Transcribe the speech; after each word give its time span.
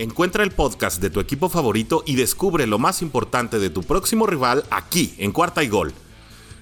Encuentra 0.00 0.44
el 0.44 0.50
podcast 0.50 0.98
de 1.02 1.10
tu 1.10 1.20
equipo 1.20 1.50
favorito 1.50 2.02
y 2.06 2.16
descubre 2.16 2.66
lo 2.66 2.78
más 2.78 3.02
importante 3.02 3.58
de 3.58 3.68
tu 3.68 3.82
próximo 3.82 4.26
rival 4.26 4.64
aquí, 4.70 5.14
en 5.18 5.30
Cuarta 5.30 5.62
y 5.62 5.68
Gol. 5.68 5.92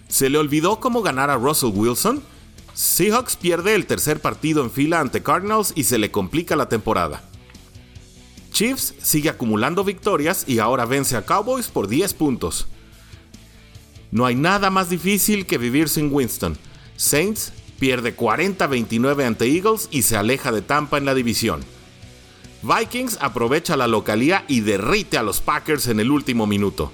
¿Se 0.08 0.28
le 0.28 0.38
olvidó 0.38 0.80
cómo 0.80 1.02
ganar 1.02 1.30
a 1.30 1.36
Russell 1.36 1.70
Wilson? 1.72 2.20
Seahawks 2.74 3.36
pierde 3.36 3.76
el 3.76 3.86
tercer 3.86 4.20
partido 4.20 4.64
en 4.64 4.72
fila 4.72 4.98
ante 4.98 5.22
Cardinals 5.22 5.72
y 5.76 5.84
se 5.84 5.98
le 5.98 6.10
complica 6.10 6.56
la 6.56 6.68
temporada. 6.68 7.22
Chiefs 8.50 8.96
sigue 9.00 9.28
acumulando 9.28 9.84
victorias 9.84 10.42
y 10.48 10.58
ahora 10.58 10.84
vence 10.84 11.16
a 11.16 11.24
Cowboys 11.24 11.68
por 11.68 11.86
10 11.86 12.14
puntos. 12.14 12.66
No 14.10 14.26
hay 14.26 14.34
nada 14.34 14.68
más 14.70 14.90
difícil 14.90 15.46
que 15.46 15.58
vivir 15.58 15.88
sin 15.88 16.12
Winston. 16.12 16.58
Saints 16.96 17.52
pierde 17.78 18.16
40-29 18.16 19.24
ante 19.24 19.44
Eagles 19.46 19.86
y 19.92 20.02
se 20.02 20.16
aleja 20.16 20.50
de 20.50 20.62
Tampa 20.62 20.98
en 20.98 21.04
la 21.04 21.14
división. 21.14 21.77
Vikings 22.62 23.18
aprovecha 23.20 23.76
la 23.76 23.86
localía 23.86 24.44
y 24.48 24.60
derrite 24.60 25.16
a 25.16 25.22
los 25.22 25.40
Packers 25.40 25.86
en 25.86 26.00
el 26.00 26.10
último 26.10 26.46
minuto. 26.46 26.92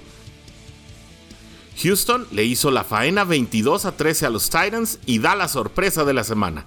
Houston 1.81 2.27
le 2.31 2.45
hizo 2.45 2.71
la 2.71 2.83
faena 2.83 3.23
22 3.23 3.85
a 3.85 3.97
13 3.97 4.27
a 4.27 4.29
los 4.29 4.49
Titans 4.49 4.99
y 5.05 5.19
da 5.19 5.35
la 5.35 5.47
sorpresa 5.47 6.05
de 6.05 6.13
la 6.13 6.23
semana. 6.23 6.65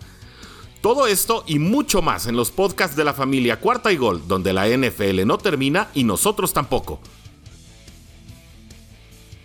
Todo 0.82 1.06
esto 1.06 1.44
y 1.46 1.58
mucho 1.58 2.02
más 2.02 2.26
en 2.26 2.36
los 2.36 2.50
podcasts 2.50 2.96
de 2.96 3.04
la 3.04 3.14
familia 3.14 3.58
Cuarta 3.60 3.90
y 3.90 3.96
Gol, 3.96 4.28
donde 4.28 4.52
la 4.52 4.68
NFL 4.68 5.26
no 5.26 5.38
termina 5.38 5.88
y 5.94 6.04
nosotros 6.04 6.52
tampoco. 6.52 7.00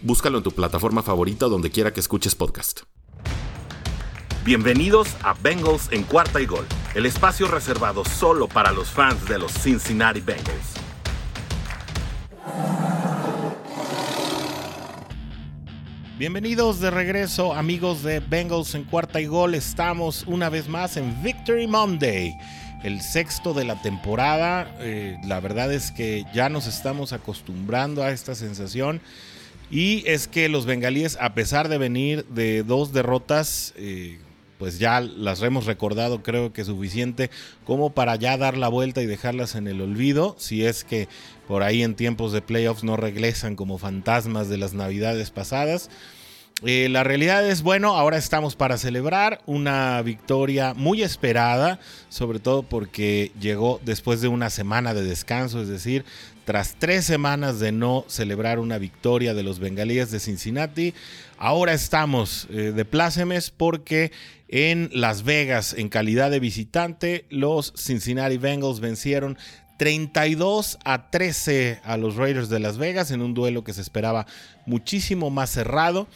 Búscalo 0.01 0.39
en 0.39 0.43
tu 0.43 0.51
plataforma 0.51 1.01
favorita 1.01 1.47
donde 1.47 1.71
quiera 1.71 1.93
que 1.93 2.01
escuches 2.01 2.35
podcast. 2.35 2.81
Bienvenidos 4.45 5.15
a 5.23 5.33
Bengals 5.41 5.87
en 5.93 6.03
Cuarta 6.03 6.41
y 6.41 6.45
Gol, 6.45 6.65
el 6.95 7.05
espacio 7.05 7.47
reservado 7.47 8.03
solo 8.03 8.49
para 8.49 8.73
los 8.73 8.89
fans 8.89 9.25
de 9.29 9.39
los 9.39 9.53
Cincinnati 9.53 10.19
Bengals. 10.19 10.73
Bienvenidos 16.19 16.81
de 16.81 16.91
regreso 16.91 17.53
amigos 17.53 18.03
de 18.03 18.19
Bengals 18.19 18.75
en 18.75 18.83
Cuarta 18.83 19.21
y 19.21 19.27
Gol. 19.27 19.55
Estamos 19.55 20.25
una 20.27 20.49
vez 20.49 20.67
más 20.67 20.97
en 20.97 21.23
Victory 21.23 21.65
Monday, 21.65 22.35
el 22.83 22.99
sexto 22.99 23.53
de 23.53 23.63
la 23.63 23.81
temporada. 23.81 24.75
Eh, 24.81 25.19
la 25.23 25.39
verdad 25.39 25.71
es 25.71 25.89
que 25.91 26.25
ya 26.33 26.49
nos 26.49 26.67
estamos 26.67 27.13
acostumbrando 27.13 28.03
a 28.03 28.11
esta 28.11 28.35
sensación. 28.35 28.99
Y 29.71 30.03
es 30.05 30.27
que 30.27 30.49
los 30.49 30.65
bengalíes, 30.65 31.17
a 31.21 31.33
pesar 31.33 31.69
de 31.69 31.77
venir 31.77 32.25
de 32.25 32.63
dos 32.63 32.91
derrotas, 32.91 33.73
eh, 33.77 34.19
pues 34.63 34.79
ya 34.79 35.01
las 35.01 35.41
hemos 35.41 35.65
recordado 35.65 36.23
creo 36.23 36.53
que 36.53 36.63
suficiente 36.63 37.29
como 37.65 37.89
para 37.89 38.15
ya 38.15 38.37
dar 38.37 38.55
la 38.55 38.69
vuelta 38.69 39.01
y 39.01 39.05
dejarlas 39.05 39.55
en 39.55 39.67
el 39.67 39.81
olvido, 39.81 40.37
si 40.39 40.63
es 40.63 40.85
que 40.85 41.09
por 41.49 41.63
ahí 41.63 41.83
en 41.83 41.95
tiempos 41.95 42.31
de 42.31 42.41
playoffs 42.41 42.85
no 42.85 42.95
regresan 42.95 43.57
como 43.57 43.77
fantasmas 43.77 44.47
de 44.47 44.55
las 44.55 44.73
navidades 44.73 45.31
pasadas. 45.31 45.89
Eh, 46.65 46.87
la 46.87 47.03
realidad 47.03 47.45
es, 47.45 47.61
bueno, 47.61 47.97
ahora 47.97 48.15
estamos 48.15 48.55
para 48.55 48.77
celebrar 48.77 49.41
una 49.47 50.01
victoria 50.01 50.73
muy 50.73 51.03
esperada, 51.03 51.81
sobre 52.07 52.39
todo 52.39 52.63
porque 52.63 53.33
llegó 53.41 53.81
después 53.83 54.21
de 54.21 54.29
una 54.29 54.49
semana 54.49 54.93
de 54.93 55.03
descanso, 55.03 55.61
es 55.61 55.67
decir, 55.67 56.05
tras 56.45 56.75
tres 56.77 57.05
semanas 57.05 57.59
de 57.59 57.71
no 57.71 58.05
celebrar 58.07 58.59
una 58.59 58.77
victoria 58.77 59.33
de 59.33 59.43
los 59.43 59.59
bengalíes 59.59 60.11
de 60.11 60.19
Cincinnati, 60.19 60.93
ahora 61.37 61.73
estamos 61.73 62.47
eh, 62.49 62.71
de 62.75 62.85
plácemes 62.85 63.49
porque 63.49 64.11
en 64.47 64.89
Las 64.93 65.23
Vegas, 65.23 65.73
en 65.77 65.89
calidad 65.89 66.31
de 66.31 66.39
visitante, 66.39 67.25
los 67.29 67.73
Cincinnati 67.75 68.37
Bengals 68.37 68.79
vencieron 68.79 69.37
32 69.77 70.77
a 70.85 71.09
13 71.09 71.81
a 71.83 71.97
los 71.97 72.15
Raiders 72.15 72.49
de 72.49 72.59
Las 72.59 72.77
Vegas 72.77 73.11
en 73.11 73.21
un 73.21 73.33
duelo 73.33 73.63
que 73.63 73.73
se 73.73 73.81
esperaba 73.81 74.27
muchísimo 74.65 75.29
más 75.29 75.49
cerrado, 75.49 76.07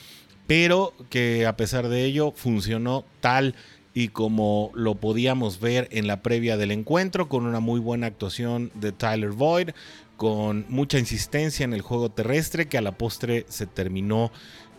pero 0.46 0.94
que 1.10 1.46
a 1.46 1.58
pesar 1.58 1.88
de 1.88 2.06
ello 2.06 2.32
funcionó 2.36 3.06
tal 3.22 3.56
y 3.94 4.10
como 4.10 4.70
lo 4.76 4.94
podíamos 4.94 5.60
ver 5.60 5.88
en 5.92 6.06
la 6.06 6.22
previa 6.22 6.56
del 6.56 6.70
encuentro, 6.70 7.28
con 7.28 7.48
una 7.48 7.60
muy 7.60 7.80
buena 7.80 8.06
actuación 8.06 8.70
de 8.76 8.92
Tyler 8.92 9.32
Boyd, 9.32 9.72
con 10.18 10.66
mucha 10.68 11.00
insistencia 11.00 11.64
en 11.64 11.74
el 11.74 11.82
juego 11.82 12.10
terrestre 12.10 12.68
que 12.68 12.78
a 12.78 12.82
la 12.82 12.98
postre 12.98 13.46
se 13.48 13.68
terminó 13.68 14.32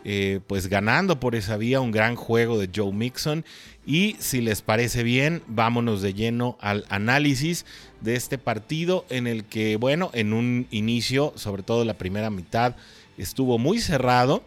eh, 0.04 0.40
pues 0.46 0.68
ganando 0.68 1.20
por 1.20 1.34
esa 1.34 1.56
vía 1.56 1.80
un 1.80 1.90
gran 1.90 2.16
juego 2.16 2.58
de 2.58 2.70
Joe 2.74 2.92
Mixon. 2.92 3.44
Y 3.86 4.16
si 4.18 4.40
les 4.40 4.62
parece 4.62 5.02
bien, 5.02 5.42
vámonos 5.46 6.02
de 6.02 6.14
lleno 6.14 6.56
al 6.60 6.84
análisis 6.88 7.66
de 8.00 8.14
este 8.14 8.38
partido 8.38 9.04
en 9.10 9.26
el 9.26 9.44
que, 9.44 9.76
bueno, 9.76 10.10
en 10.12 10.32
un 10.32 10.66
inicio, 10.70 11.32
sobre 11.36 11.62
todo 11.62 11.84
la 11.84 11.98
primera 11.98 12.30
mitad, 12.30 12.76
estuvo 13.16 13.58
muy 13.58 13.80
cerrado. 13.80 14.42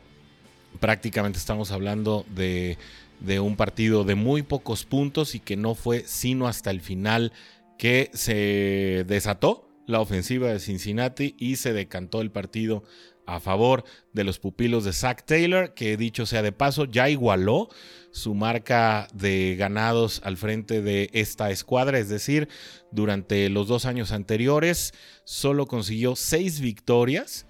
Prácticamente 0.79 1.37
estamos 1.37 1.71
hablando 1.71 2.25
de, 2.33 2.77
de 3.19 3.39
un 3.39 3.55
partido 3.55 4.03
de 4.03 4.15
muy 4.15 4.41
pocos 4.41 4.85
puntos 4.85 5.35
y 5.35 5.39
que 5.39 5.57
no 5.57 5.75
fue 5.75 6.03
sino 6.05 6.47
hasta 6.47 6.71
el 6.71 6.81
final 6.81 7.33
que 7.77 8.09
se 8.13 9.05
desató 9.07 9.70
la 9.91 9.99
ofensiva 9.99 10.49
de 10.49 10.59
Cincinnati 10.59 11.35
y 11.37 11.57
se 11.57 11.73
decantó 11.73 12.21
el 12.21 12.31
partido 12.31 12.83
a 13.25 13.39
favor 13.39 13.83
de 14.13 14.23
los 14.23 14.39
pupilos 14.39 14.83
de 14.83 14.93
Zach 14.93 15.23
Taylor, 15.25 15.73
que 15.73 15.95
dicho 15.97 16.25
sea 16.25 16.41
de 16.41 16.51
paso, 16.51 16.85
ya 16.85 17.09
igualó 17.09 17.69
su 18.11 18.33
marca 18.33 19.07
de 19.13 19.55
ganados 19.57 20.21
al 20.25 20.37
frente 20.37 20.81
de 20.81 21.09
esta 21.13 21.49
escuadra, 21.49 21.97
es 21.99 22.09
decir, 22.09 22.49
durante 22.91 23.47
los 23.49 23.67
dos 23.67 23.85
años 23.85 24.11
anteriores 24.11 24.93
solo 25.23 25.65
consiguió 25.65 26.15
seis 26.15 26.59
victorias, 26.59 27.45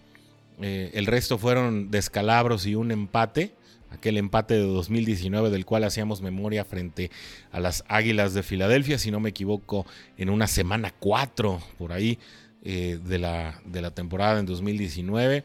eh, 0.62 0.92
el 0.94 1.08
resto 1.08 1.40
fueron 1.40 1.90
descalabros 1.90 2.68
y 2.68 2.76
un 2.76 2.92
empate, 2.92 3.56
aquel 3.92 4.18
empate 4.18 4.56
de 4.56 4.66
2019 4.66 5.50
del 5.50 5.66
cual 5.66 5.84
hacíamos 5.84 6.22
memoria 6.22 6.66
frente 6.66 7.12
a 7.52 7.60
las 7.60 7.84
Águilas 7.88 8.34
de 8.34 8.44
Filadelfia, 8.44 8.98
si 8.98 9.12
no 9.12 9.20
me 9.20 9.30
equivoco, 9.30 9.86
en 10.18 10.30
una 10.30 10.48
semana 10.48 10.94
cuatro 10.98 11.62
por 11.78 11.94
ahí 11.94 12.18
eh, 12.64 13.00
de, 13.04 13.20
la, 13.20 13.62
de, 13.66 13.82
la, 13.82 13.92
temporada 13.92 14.40
en 14.40 14.46
2019. 14.46 15.44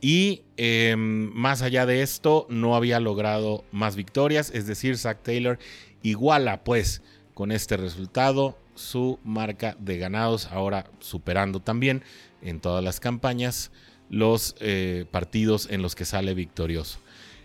Y 0.00 0.42
em, 0.56 1.30
más 1.32 1.62
allá 1.62 1.86
de 1.86 2.02
esto, 2.02 2.46
no 2.48 2.74
había 2.74 2.98
logrado 2.98 3.64
más 3.70 3.94
victorias. 3.94 4.50
Es 4.52 4.66
decir, 4.66 4.98
Zach 4.98 5.18
Taylor 5.22 5.58
iguala 6.02 6.64
pues 6.64 7.02
con 7.34 7.52
este 7.52 7.76
resultado 7.76 8.58
su 8.74 9.18
marca 9.22 9.76
de 9.78 9.98
ganados, 9.98 10.46
ahora 10.46 10.86
superando 11.00 11.60
también 11.60 12.02
en 12.42 12.60
todas 12.60 12.82
las 12.82 13.00
campañas 13.00 13.70
los 14.08 14.56
eh, 14.60 15.06
partidos 15.10 15.68
en 15.70 15.82
los 15.82 15.94
que 15.94 16.04
sale 16.04 16.34
victorioso. 16.34 16.98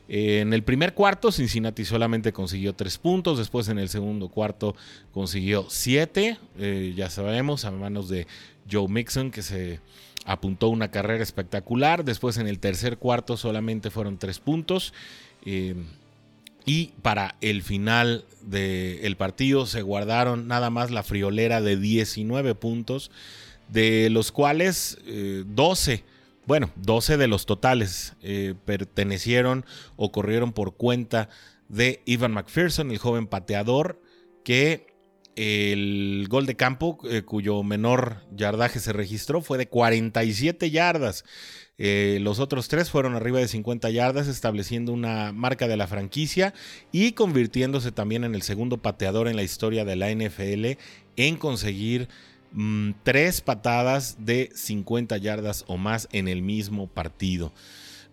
En 0.09 0.53
el 0.53 0.63
primer 0.63 0.93
cuarto, 0.93 1.31
Cincinnati 1.31 1.83
solamente 1.83 2.31
consiguió 2.31 2.73
tres 2.73 2.97
puntos. 2.97 3.37
Después, 3.37 3.67
en 3.67 3.77
el 3.77 3.89
segundo 3.89 4.29
cuarto, 4.29 4.75
consiguió 5.11 5.65
siete. 5.69 6.37
Eh, 6.57 6.93
ya 6.95 7.09
sabemos, 7.09 7.65
a 7.65 7.71
manos 7.71 8.07
de 8.07 8.25
Joe 8.71 8.87
Mixon, 8.87 9.31
que 9.31 9.41
se 9.41 9.81
apuntó 10.25 10.69
una 10.69 10.91
carrera 10.91 11.23
espectacular. 11.23 12.05
Después 12.05 12.37
en 12.37 12.47
el 12.47 12.59
tercer 12.59 12.97
cuarto 12.97 13.35
solamente 13.35 13.89
fueron 13.89 14.17
tres 14.17 14.39
puntos. 14.39 14.93
Eh, 15.45 15.75
y 16.65 16.87
para 17.01 17.35
el 17.41 17.61
final 17.61 18.25
del 18.41 19.15
partido 19.15 19.65
se 19.65 19.81
guardaron 19.81 20.47
nada 20.47 20.69
más 20.69 20.91
la 20.91 21.03
friolera 21.03 21.61
de 21.61 21.77
19 21.77 22.55
puntos, 22.55 23.09
de 23.69 24.09
los 24.09 24.33
cuales 24.33 24.97
12, 25.05 25.93
eh, 25.93 26.03
bueno, 26.47 26.71
12 26.77 27.17
de 27.17 27.27
los 27.27 27.45
totales 27.45 28.15
eh, 28.21 28.55
pertenecieron 28.65 29.65
o 29.97 30.11
corrieron 30.11 30.53
por 30.53 30.77
cuenta 30.77 31.29
de 31.67 32.01
Ivan 32.05 32.31
McPherson, 32.31 32.89
el 32.89 32.97
joven 32.97 33.27
pateador, 33.27 34.01
que 34.45 34.87
el 35.35 36.25
gol 36.29 36.47
de 36.47 36.55
campo, 36.55 36.97
eh, 37.03 37.21
cuyo 37.21 37.61
menor 37.61 38.23
yardaje 38.31 38.79
se 38.79 38.93
registró, 38.93 39.41
fue 39.41 39.57
de 39.59 39.67
47 39.67 40.71
yardas. 40.71 41.25
Eh, 41.77 42.17
los 42.21 42.39
otros 42.39 42.69
tres 42.69 42.89
fueron 42.89 43.13
arriba 43.13 43.39
de 43.39 43.47
50 43.47 43.89
yardas, 43.91 44.27
estableciendo 44.27 44.93
una 44.93 45.33
marca 45.33 45.67
de 45.67 45.77
la 45.77 45.85
franquicia 45.85 46.53
y 46.91 47.11
convirtiéndose 47.11 47.91
también 47.91 48.23
en 48.23 48.33
el 48.33 48.41
segundo 48.41 48.77
pateador 48.81 49.27
en 49.27 49.35
la 49.35 49.43
historia 49.43 49.85
de 49.85 49.95
la 49.95 50.09
NFL 50.09 50.79
en 51.17 51.35
conseguir 51.35 52.09
mm, 52.51 52.91
tres 53.03 53.41
patadas 53.41 54.17
de 54.19 54.49
50 54.53 55.17
yardas 55.17 55.63
o 55.67 55.77
más 55.77 56.07
en 56.11 56.27
el 56.27 56.41
mismo 56.41 56.87
partido. 56.87 57.53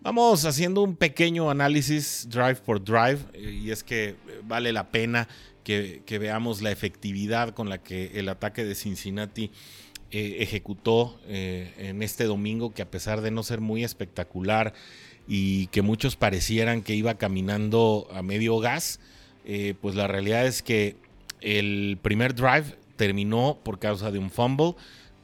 Vamos 0.01 0.45
haciendo 0.45 0.81
un 0.81 0.95
pequeño 0.95 1.49
análisis 1.49 2.27
drive 2.29 2.55
por 2.55 2.83
drive 2.83 3.19
eh, 3.33 3.59
y 3.63 3.71
es 3.71 3.83
que 3.83 4.15
vale 4.43 4.71
la 4.71 4.89
pena 4.91 5.27
que, 5.65 6.19
veamos 6.19 6.61
la 6.61 6.71
efectividad 6.71 7.53
con 7.53 7.69
la 7.69 7.79
que 7.79 8.11
el 8.19 8.29
ataque 8.29 8.63
de 8.63 8.75
Cincinnati 8.75 9.51
eh, 10.11 10.37
ejecutó 10.39 11.19
eh, 11.27 11.73
en 11.77 12.03
este 12.03 12.25
domingo, 12.25 12.73
que 12.73 12.83
a 12.83 12.91
pesar 12.91 13.21
de 13.21 13.31
no 13.31 13.43
ser 13.43 13.59
muy 13.59 13.83
espectacular 13.83 14.73
y 15.27 15.67
que 15.67 15.81
muchos 15.81 16.15
parecieran 16.15 16.83
que 16.83 16.93
iba 16.93 17.17
caminando 17.17 18.07
a 18.13 18.21
medio 18.21 18.59
gas, 18.59 18.99
eh, 19.43 19.73
pues 19.81 19.95
la 19.95 20.07
realidad 20.07 20.45
es 20.45 20.61
que 20.61 20.95
el 21.41 21.97
primer 22.01 22.35
drive 22.35 22.77
terminó 22.95 23.59
por 23.63 23.79
causa 23.79 24.11
de 24.11 24.19
un 24.19 24.29
fumble 24.29 24.75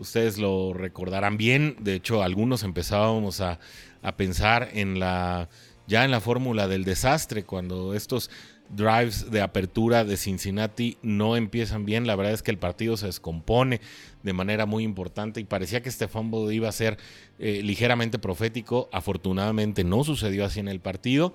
Ustedes 0.01 0.39
lo 0.39 0.73
recordarán 0.73 1.37
bien. 1.37 1.75
De 1.79 1.93
hecho, 1.93 2.23
algunos 2.23 2.63
empezábamos 2.63 3.39
a, 3.39 3.59
a 4.01 4.17
pensar 4.17 4.69
en 4.73 4.99
la 4.99 5.47
ya 5.85 6.05
en 6.05 6.09
la 6.11 6.21
fórmula 6.21 6.67
del 6.67 6.85
desastre, 6.85 7.43
cuando 7.43 7.93
estos 7.93 8.31
drives 8.69 9.29
de 9.29 9.41
apertura 9.41 10.05
de 10.05 10.17
Cincinnati 10.17 10.97
no 11.03 11.35
empiezan 11.35 11.85
bien. 11.85 12.07
La 12.07 12.15
verdad 12.15 12.33
es 12.33 12.41
que 12.41 12.49
el 12.49 12.57
partido 12.57 12.97
se 12.97 13.07
descompone 13.07 13.79
de 14.23 14.33
manera 14.33 14.65
muy 14.65 14.83
importante 14.83 15.39
y 15.39 15.43
parecía 15.43 15.81
que 15.81 15.89
este 15.89 16.07
fumble 16.07 16.53
iba 16.53 16.69
a 16.69 16.71
ser 16.71 16.97
eh, 17.37 17.61
ligeramente 17.63 18.17
profético. 18.17 18.89
Afortunadamente 18.91 19.83
no 19.83 20.03
sucedió 20.03 20.45
así 20.45 20.59
en 20.59 20.67
el 20.67 20.79
partido. 20.79 21.33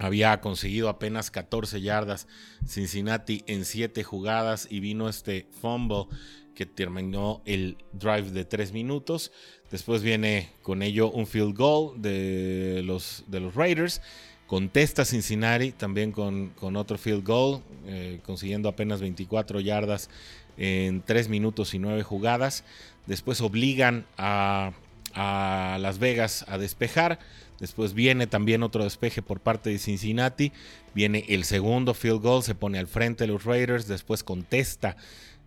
Había 0.00 0.40
conseguido 0.40 0.88
apenas 0.88 1.30
14 1.30 1.80
yardas 1.80 2.26
Cincinnati 2.66 3.44
en 3.46 3.64
7 3.64 4.02
jugadas 4.02 4.66
y 4.68 4.80
vino 4.80 5.08
este 5.08 5.46
fumble 5.60 6.06
que 6.54 6.66
terminó 6.66 7.42
el 7.44 7.78
drive 7.92 8.32
de 8.32 8.44
3 8.44 8.72
minutos. 8.72 9.30
Después 9.70 10.02
viene 10.02 10.50
con 10.62 10.82
ello 10.82 11.10
un 11.10 11.28
field 11.28 11.56
goal 11.56 12.02
de 12.02 12.82
los, 12.84 13.24
de 13.28 13.40
los 13.40 13.54
Raiders 13.54 14.02
Contesta 14.50 15.04
Cincinnati 15.04 15.70
también 15.70 16.10
con, 16.10 16.50
otro 16.74 16.98
field 16.98 17.24
goal, 17.24 17.62
eh, 17.86 18.18
consiguiendo 18.24 18.68
apenas 18.68 19.00
24 19.00 19.60
yardas 19.60 20.10
en 20.56 21.02
3 21.02 21.28
minutos 21.28 21.72
y 21.72 21.78
9 21.78 22.02
jugadas. 22.02 22.64
Después 23.06 23.40
obligan 23.42 24.06
a, 24.18 24.72
Las 25.14 26.00
Vegas 26.00 26.44
a 26.48 26.58
despejar. 26.58 27.20
Después 27.60 27.92
viene 27.94 28.26
también 28.26 28.62
otro 28.62 28.82
despeje 28.84 29.22
por 29.22 29.40
parte 29.40 29.70
de 29.70 29.78
Cincinnati. 29.78 30.50
Viene 30.94 31.24
el 31.28 31.44
segundo 31.44 31.94
field 31.94 32.22
goal, 32.22 32.42
se 32.42 32.54
pone 32.54 32.78
al 32.78 32.86
frente 32.86 33.24
de 33.24 33.28
los 33.28 33.44
Raiders. 33.44 33.86
Después 33.86 34.24
contesta 34.24 34.96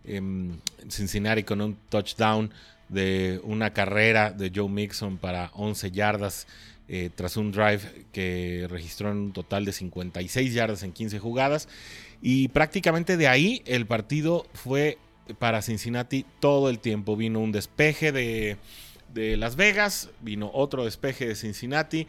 em, 0.04 0.52
Cincinnati 0.88 1.42
con 1.42 1.60
un 1.60 1.76
touchdown 1.88 2.52
de 2.88 3.40
una 3.42 3.72
carrera 3.72 4.30
de 4.30 4.52
Joe 4.54 4.68
Mixon 4.68 5.18
para 5.18 5.50
11 5.54 5.90
yardas 5.90 6.46
eh, 6.86 7.10
tras 7.14 7.36
un 7.36 7.50
drive 7.50 7.80
que 8.12 8.66
registró 8.70 9.10
en 9.10 9.16
un 9.16 9.32
total 9.32 9.64
de 9.64 9.72
56 9.72 10.54
yardas 10.54 10.82
en 10.82 10.92
15 10.92 11.18
jugadas. 11.18 11.68
Y 12.22 12.48
prácticamente 12.48 13.16
de 13.16 13.26
ahí 13.26 13.62
el 13.66 13.86
partido 13.86 14.46
fue 14.54 14.98
para 15.38 15.62
Cincinnati 15.62 16.24
todo 16.40 16.70
el 16.70 16.78
tiempo. 16.78 17.16
Vino 17.16 17.40
un 17.40 17.52
despeje 17.52 18.12
de, 18.12 18.56
de 19.14 19.36
Las 19.36 19.56
Vegas, 19.56 20.10
vino 20.20 20.50
otro 20.52 20.84
despeje 20.84 21.26
de 21.26 21.36
Cincinnati. 21.36 22.06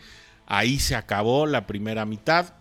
Ahí 0.48 0.80
se 0.80 0.96
acabó 0.96 1.46
la 1.46 1.68
primera 1.68 2.06
mitad. 2.06 2.56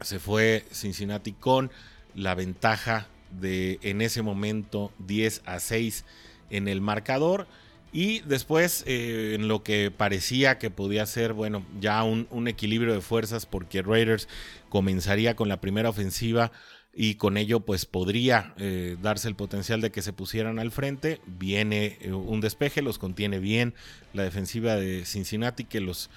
Se 0.00 0.18
fue 0.18 0.64
Cincinnati 0.72 1.32
con 1.32 1.70
la 2.14 2.34
ventaja 2.34 3.08
de 3.30 3.78
en 3.82 4.00
ese 4.00 4.22
momento 4.22 4.92
10 5.00 5.42
a 5.44 5.60
6 5.60 6.04
en 6.50 6.68
el 6.68 6.80
marcador. 6.80 7.46
Y 7.92 8.20
después, 8.20 8.82
eh, 8.86 9.34
en 9.34 9.46
lo 9.46 9.62
que 9.62 9.92
parecía 9.92 10.58
que 10.58 10.70
podía 10.70 11.06
ser, 11.06 11.32
bueno, 11.32 11.64
ya 11.80 12.02
un, 12.02 12.48
equilibrio 12.48 12.92
de 12.92 13.00
fuerzas, 13.00 13.46
porque 13.46 13.82
Raiders 13.82 14.28
comenzaría 14.68 15.36
con 15.36 15.48
la 15.48 15.60
primera 15.60 15.90
ofensiva 15.90 16.50
y 16.96 17.16
con 17.16 17.36
ello, 17.36 17.60
pues 17.60 17.86
podría 17.86 18.54
eh, 18.56 18.96
darse 19.02 19.28
el 19.28 19.34
potencial 19.34 19.80
de 19.80 19.90
que 19.90 20.02
se 20.02 20.12
pusieran 20.12 20.58
al 20.58 20.70
frente. 20.70 21.20
Viene 21.26 21.98
eh, 22.00 22.12
un 22.12 22.40
despeje, 22.40 22.82
los 22.82 22.98
contiene 22.98 23.38
bien 23.38 23.74
la 24.12 24.22
defensiva 24.22 24.76
de 24.76 25.04
Cincinnati, 25.04 25.64
que 25.64 25.80
los, 25.80 26.10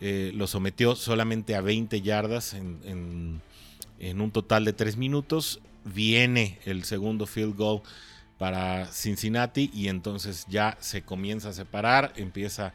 los 0.00 0.50
sometió 0.50 0.94
solamente 0.96 1.54
a 1.54 1.60
20 1.60 2.02
yardas 2.02 2.54
en, 2.54 3.40
en 3.98 4.20
un 4.20 4.30
total 4.30 4.64
de 4.64 4.72
3 4.72 4.96
minutos. 4.96 5.60
Viene 5.84 6.58
el 6.64 6.84
segundo 6.84 7.26
field 7.26 7.56
goal 7.56 7.82
para 8.38 8.86
Cincinnati 8.86 9.70
y 9.72 9.88
entonces 9.88 10.46
ya 10.48 10.76
se 10.80 11.02
comienza 11.02 11.50
a 11.50 11.52
separar, 11.52 12.12
empieza 12.16 12.72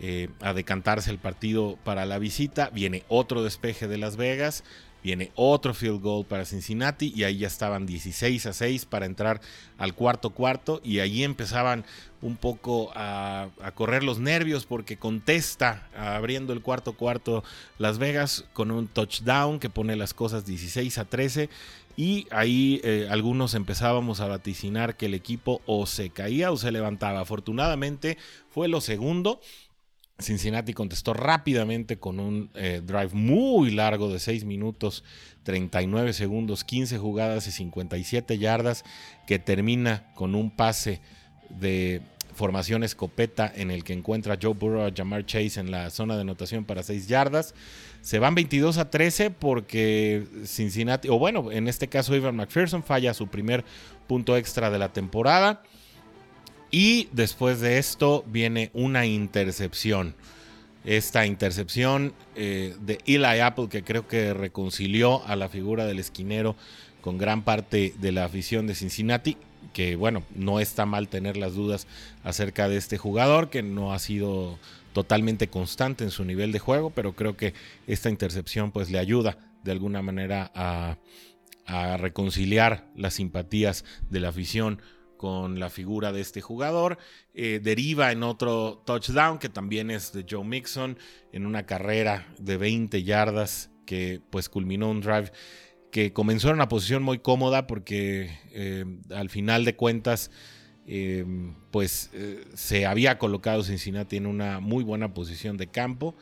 eh, 0.00 0.28
a 0.40 0.52
decantarse 0.54 1.10
el 1.10 1.18
partido 1.18 1.78
para 1.82 2.06
la 2.06 2.18
visita, 2.18 2.70
viene 2.70 3.04
otro 3.08 3.42
despeje 3.42 3.88
de 3.88 3.98
Las 3.98 4.16
Vegas, 4.16 4.64
viene 5.02 5.30
otro 5.34 5.74
field 5.74 6.00
goal 6.00 6.26
para 6.26 6.44
Cincinnati 6.44 7.12
y 7.14 7.24
ahí 7.24 7.38
ya 7.38 7.46
estaban 7.46 7.86
16 7.86 8.46
a 8.46 8.52
6 8.52 8.84
para 8.86 9.06
entrar 9.06 9.40
al 9.78 9.94
cuarto 9.94 10.30
cuarto 10.30 10.80
y 10.84 10.98
ahí 10.98 11.24
empezaban 11.24 11.84
un 12.20 12.36
poco 12.36 12.90
a, 12.94 13.48
correr 13.74 14.02
los 14.02 14.18
nervios 14.18 14.66
porque 14.66 14.96
contesta 14.96 15.88
abriendo 15.96 16.52
el 16.52 16.62
cuarto 16.62 16.94
cuarto 16.94 17.44
Las 17.78 17.98
Vegas 17.98 18.44
con 18.52 18.70
un 18.70 18.88
touchdown 18.88 19.60
que 19.60 19.70
pone 19.70 19.96
las 19.96 20.14
cosas 20.14 20.44
16 20.44 20.98
a 20.98 21.04
13 21.04 21.48
y 21.96 22.28
ahí 22.30 22.80
eh, 22.84 23.08
algunos 23.10 23.54
empezábamos 23.54 24.20
a 24.20 24.28
vaticinar 24.28 24.96
que 24.96 25.06
el 25.06 25.14
equipo 25.14 25.62
o 25.66 25.84
se 25.84 26.10
caía 26.10 26.52
o 26.52 26.56
se 26.56 26.70
levantaba. 26.70 27.18
Afortunadamente 27.18 28.18
fue 28.50 28.68
lo 28.68 28.80
segundo. 28.80 29.40
Cincinnati 30.20 30.74
contestó 30.74 31.14
rápidamente 31.14 31.98
con 31.98 32.18
un 32.18 32.50
eh, 32.54 32.82
drive 32.84 33.10
muy 33.12 33.70
largo 33.70 34.12
de 34.12 34.18
6 34.18 34.44
minutos 34.44 35.04
39 35.44 36.12
segundos, 36.12 36.64
15 36.64 36.98
jugadas 36.98 37.46
y 37.46 37.52
57 37.52 38.36
yardas 38.38 38.84
que 39.26 39.38
termina 39.38 40.12
con 40.14 40.34
un 40.34 40.50
pase 40.50 41.00
de 41.48 42.02
formación 42.34 42.82
escopeta 42.84 43.52
en 43.54 43.70
el 43.70 43.84
que 43.84 43.92
encuentra 43.92 44.38
Joe 44.40 44.54
Burrow 44.54 44.86
a 44.86 44.92
Jamar 44.94 45.24
Chase 45.24 45.60
en 45.60 45.70
la 45.70 45.90
zona 45.90 46.16
de 46.16 46.22
anotación 46.22 46.64
para 46.64 46.82
6 46.82 47.06
yardas. 47.06 47.54
Se 48.00 48.18
van 48.18 48.34
22 48.34 48.78
a 48.78 48.90
13 48.90 49.30
porque 49.30 50.26
Cincinnati, 50.44 51.08
o 51.08 51.18
bueno, 51.18 51.52
en 51.52 51.68
este 51.68 51.88
caso 51.88 52.14
Ivan 52.16 52.36
McPherson 52.36 52.82
falla 52.82 53.14
su 53.14 53.28
primer 53.28 53.64
punto 54.06 54.36
extra 54.36 54.70
de 54.70 54.78
la 54.78 54.92
temporada. 54.92 55.62
Y 56.70 57.08
después 57.12 57.60
de 57.60 57.78
esto 57.78 58.24
viene 58.26 58.70
una 58.74 59.06
intercepción. 59.06 60.14
Esta 60.84 61.26
intercepción 61.26 62.14
eh, 62.34 62.76
de 62.80 62.98
Eli 63.06 63.40
Apple 63.40 63.68
que 63.68 63.82
creo 63.82 64.06
que 64.06 64.32
reconcilió 64.32 65.24
a 65.26 65.36
la 65.36 65.48
figura 65.48 65.86
del 65.86 65.98
esquinero 65.98 66.56
con 67.00 67.18
gran 67.18 67.42
parte 67.42 67.94
de 68.00 68.12
la 68.12 68.24
afición 68.24 68.66
de 68.66 68.74
Cincinnati 68.74 69.36
que 69.72 69.96
bueno, 69.96 70.24
no 70.34 70.60
está 70.60 70.86
mal 70.86 71.08
tener 71.08 71.36
las 71.36 71.54
dudas 71.54 71.86
acerca 72.24 72.68
de 72.68 72.76
este 72.76 72.98
jugador, 72.98 73.50
que 73.50 73.62
no 73.62 73.92
ha 73.92 73.98
sido 73.98 74.58
totalmente 74.92 75.48
constante 75.48 76.04
en 76.04 76.10
su 76.10 76.24
nivel 76.24 76.52
de 76.52 76.58
juego, 76.58 76.90
pero 76.90 77.14
creo 77.14 77.36
que 77.36 77.54
esta 77.86 78.10
intercepción 78.10 78.72
pues 78.72 78.90
le 78.90 78.98
ayuda 78.98 79.38
de 79.62 79.72
alguna 79.72 80.02
manera 80.02 80.50
a, 80.54 80.96
reconciliar 81.98 82.86
las 82.96 83.12
simpatías 83.14 83.84
de 84.08 84.20
la 84.20 84.30
afición 84.30 84.80
con 85.18 85.60
la 85.60 85.68
figura 85.68 86.12
de 86.12 86.22
este 86.22 86.40
jugador. 86.40 86.96
Eh, 87.34 87.60
deriva 87.62 88.10
en 88.10 88.22
otro 88.22 88.82
touchdown 88.86 89.38
que 89.38 89.50
también 89.50 89.90
es 89.90 90.14
de 90.14 90.24
Joe 90.28 90.44
Mixon 90.44 90.96
en 91.32 91.44
una 91.44 91.66
carrera 91.66 92.26
de 92.38 92.56
20 92.56 93.02
yardas 93.02 93.70
que 93.84 94.22
pues 94.30 94.48
culminó 94.48 94.90
un 94.90 95.02
drive 95.02 95.30
que 95.90 96.12
comenzó 96.12 96.48
en 96.48 96.54
una 96.54 96.68
posición 96.68 97.02
muy 97.02 97.18
cómoda 97.18 97.66
porque 97.66 98.38
eh, 98.52 98.84
al 99.10 99.30
final 99.30 99.64
de 99.64 99.76
cuentas 99.76 100.30
eh, 100.86 101.24
pues 101.70 102.10
eh, 102.12 102.44
se 102.54 102.86
había 102.86 103.18
colocado 103.18 103.62
Cincinnati 103.62 104.16
en 104.16 104.26
una 104.26 104.60
muy 104.60 104.84
buena 104.84 105.14
posición 105.14 105.56
de 105.56 105.68
campo. 105.68 106.14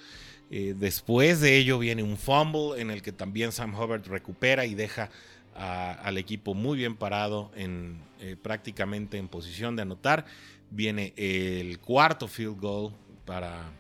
después 0.49 1.41
de 1.41 1.57
ello 1.57 1.79
viene 1.79 2.05
un 2.05 2.17
fumble 2.17 2.81
en 2.81 2.91
el 2.93 3.03
que 3.03 3.11
también 3.11 3.51
Sam 3.51 3.75
Hubbard 3.75 4.07
recupera 4.07 4.65
y 4.65 4.77
deja 4.77 5.11
al 5.59 6.19
equipo 6.19 6.55
muy 6.55 6.79
bien 6.79 6.97
parado 6.97 7.51
en 7.55 8.01
prácticamente 8.43 9.19
en 9.19 9.29
posición 9.29 9.77
de 9.77 9.83
anotar. 9.83 10.27
Viene 10.71 11.13
el 11.17 11.79
cuarto 11.79 12.29
field 12.29 12.61
goal 12.61 12.93
para, 13.25 13.71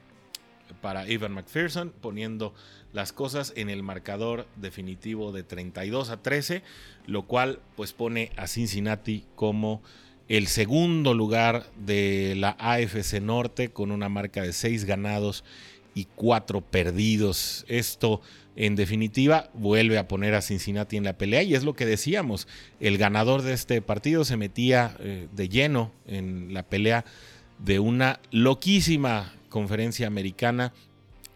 para 0.80 1.06
Evan 1.08 1.32
McPherson 1.32 1.92
poniendo 2.00 2.54
las 2.92 3.12
cosas 3.12 3.52
en 3.56 3.68
el 3.68 3.82
marcador 3.82 4.46
definitivo 4.56 5.32
de 5.32 5.42
32 5.42 6.10
a 6.10 6.22
13, 6.22 6.62
lo 7.06 7.26
cual 7.26 7.60
pues 7.76 7.92
pone 7.92 8.30
a 8.36 8.46
Cincinnati 8.46 9.24
como 9.34 9.82
el 10.28 10.46
segundo 10.46 11.14
lugar 11.14 11.66
de 11.76 12.34
la 12.36 12.56
AFC 12.58 13.20
Norte 13.20 13.70
con 13.70 13.90
una 13.90 14.08
marca 14.08 14.42
de 14.42 14.52
6 14.52 14.84
ganados 14.86 15.44
y 15.94 16.06
4 16.16 16.62
perdidos. 16.62 17.64
Esto 17.68 18.22
en 18.56 18.74
definitiva 18.74 19.50
vuelve 19.54 19.98
a 19.98 20.08
poner 20.08 20.34
a 20.34 20.42
Cincinnati 20.42 20.96
en 20.96 21.04
la 21.04 21.18
pelea 21.18 21.42
y 21.42 21.54
es 21.54 21.62
lo 21.62 21.74
que 21.74 21.86
decíamos, 21.86 22.48
el 22.80 22.98
ganador 22.98 23.42
de 23.42 23.52
este 23.52 23.82
partido 23.82 24.24
se 24.24 24.36
metía 24.36 24.96
eh, 24.98 25.28
de 25.32 25.48
lleno 25.48 25.92
en 26.06 26.52
la 26.54 26.62
pelea 26.64 27.04
de 27.58 27.78
una 27.78 28.20
loquísima 28.30 29.34
conferencia 29.48 30.06
americana 30.06 30.72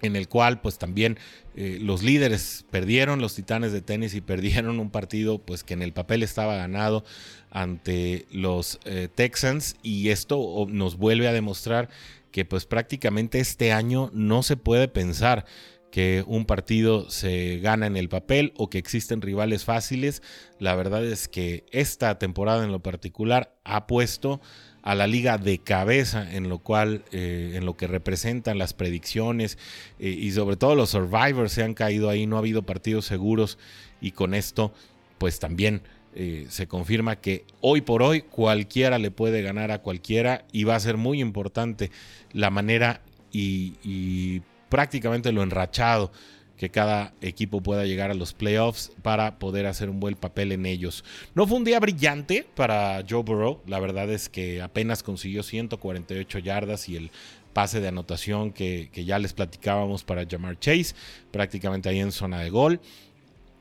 en 0.03 0.17
el 0.17 0.29
cual 0.29 0.61
pues 0.61 0.79
también 0.79 1.19
eh, 1.57 1.79
los 1.81 2.03
líderes 2.03 2.65
perdieron, 2.71 3.21
los 3.21 3.35
Titanes 3.35 3.73
de 3.73 3.83
tenis 3.83 4.15
y 4.15 4.21
perdieron 4.23 4.81
un 4.81 4.91
partido 4.91 5.39
pues 5.39 5.63
que 5.63 5.75
en 5.75 5.83
el 5.83 5.93
papel 5.93 6.23
estaba 6.23 6.57
ganado 6.57 7.05
ante 7.51 8.27
los 8.31 8.81
eh, 8.85 9.09
Texans 9.15 9.77
y 9.83 10.09
esto 10.09 10.67
nos 10.69 10.97
vuelve 10.97 11.29
a 11.29 11.33
demostrar 11.33 11.91
que 12.31 12.45
pues 12.45 12.65
prácticamente 12.65 13.41
este 13.41 13.73
año 13.73 14.11
no 14.15 14.43
se 14.43 14.57
puede 14.57 14.89
pensar 14.89 15.45
que 15.91 16.25
un 16.27 16.45
partido 16.45 17.11
se 17.11 17.59
gana 17.59 17.87
en 17.87 17.97
el 17.97 18.09
papel 18.09 18.53
o 18.57 18.71
que 18.71 18.79
existen 18.79 19.23
rivales 19.23 19.65
fáciles. 19.65 20.23
La 20.59 20.75
verdad 20.75 21.05
es 21.05 21.29
que 21.29 21.65
esta 21.73 22.19
temporada 22.19 22.65
en 22.65 22.73
lo 22.73 22.81
particular 22.81 23.55
ha 23.65 23.87
puesto 23.87 24.41
a 24.83 24.95
la 24.95 25.07
liga 25.07 25.37
de 25.39 25.59
cabeza 25.59 26.33
en 26.35 26.49
lo 26.49 26.59
cual 26.59 27.05
eh, 27.13 27.53
en 27.55 27.67
lo 27.67 27.77
que 27.77 27.87
representan 27.87 28.59
las 28.59 28.73
predicciones 28.73 29.59
eh, 29.99 30.09
y 30.09 30.31
sobre 30.33 30.57
todo 30.57 30.75
los 30.75 30.91
survivors 30.91 31.53
se 31.53 31.63
han 31.63 31.75
caído 31.75 32.09
ahí 32.09 32.27
no 32.27 32.37
ha 32.37 32.39
habido 32.39 32.63
partidos 32.63 33.05
seguros 33.05 33.59
y 34.01 34.13
con 34.13 34.33
esto 34.33 34.73
pues 35.19 35.39
también 35.39 35.83
eh, 36.15 36.47
se 36.49 36.67
confirma 36.67 37.17
que 37.17 37.45
hoy 37.61 37.83
por 37.83 38.03
hoy 38.03 38.23
cualquiera 38.23 38.99
le 38.99 39.11
puede 39.11 39.43
ganar 39.43 39.71
a 39.71 39.81
cualquiera 39.81 40.45
y 40.51 40.65
va 40.65 40.75
a 40.75 40.81
ser 40.81 40.97
muy 40.97 41.21
importante 41.21 41.91
la 42.33 42.51
manera 42.51 43.03
y, 43.33 44.43
prácticamente 44.71 45.33
lo 45.33 45.43
enrachado 45.43 46.11
que 46.57 46.71
cada 46.71 47.15
equipo 47.23 47.63
pueda 47.63 47.87
llegar 47.87 48.11
a 48.11 48.15
los 48.15 48.35
playoffs 48.35 48.93
para 49.03 49.39
poder 49.39 49.65
hacer 49.65 49.89
un 49.89 49.99
buen 49.99 50.15
papel 50.15 50.53
en 50.53 50.67
ellos. 50.67 51.05
No 51.35 51.47
fue 51.47 51.57
un 51.57 51.65
día 51.65 51.81
brillante 51.81 52.47
para 52.55 53.03
Joe 53.09 53.23
Burrow, 53.23 53.63
la 53.67 53.81
verdad 53.81 54.11
es 54.11 54.29
que 54.29 54.61
apenas 54.61 55.03
consiguió 55.03 55.43
148 55.43 56.39
yardas 56.39 56.89
y 56.91 56.97
el 56.97 57.11
pase 57.55 57.81
de 57.81 57.89
anotación 57.89 58.53
que, 58.53 58.91
que 58.93 59.07
ya 59.07 59.19
les 59.19 59.33
platicábamos 59.33 60.05
para 60.05 60.27
Jamar 60.29 60.59
Chase, 60.59 60.95
prácticamente 61.31 61.89
ahí 61.89 61.99
en 61.99 62.13
zona 62.13 62.41
de 62.41 62.51
gol. 62.51 62.81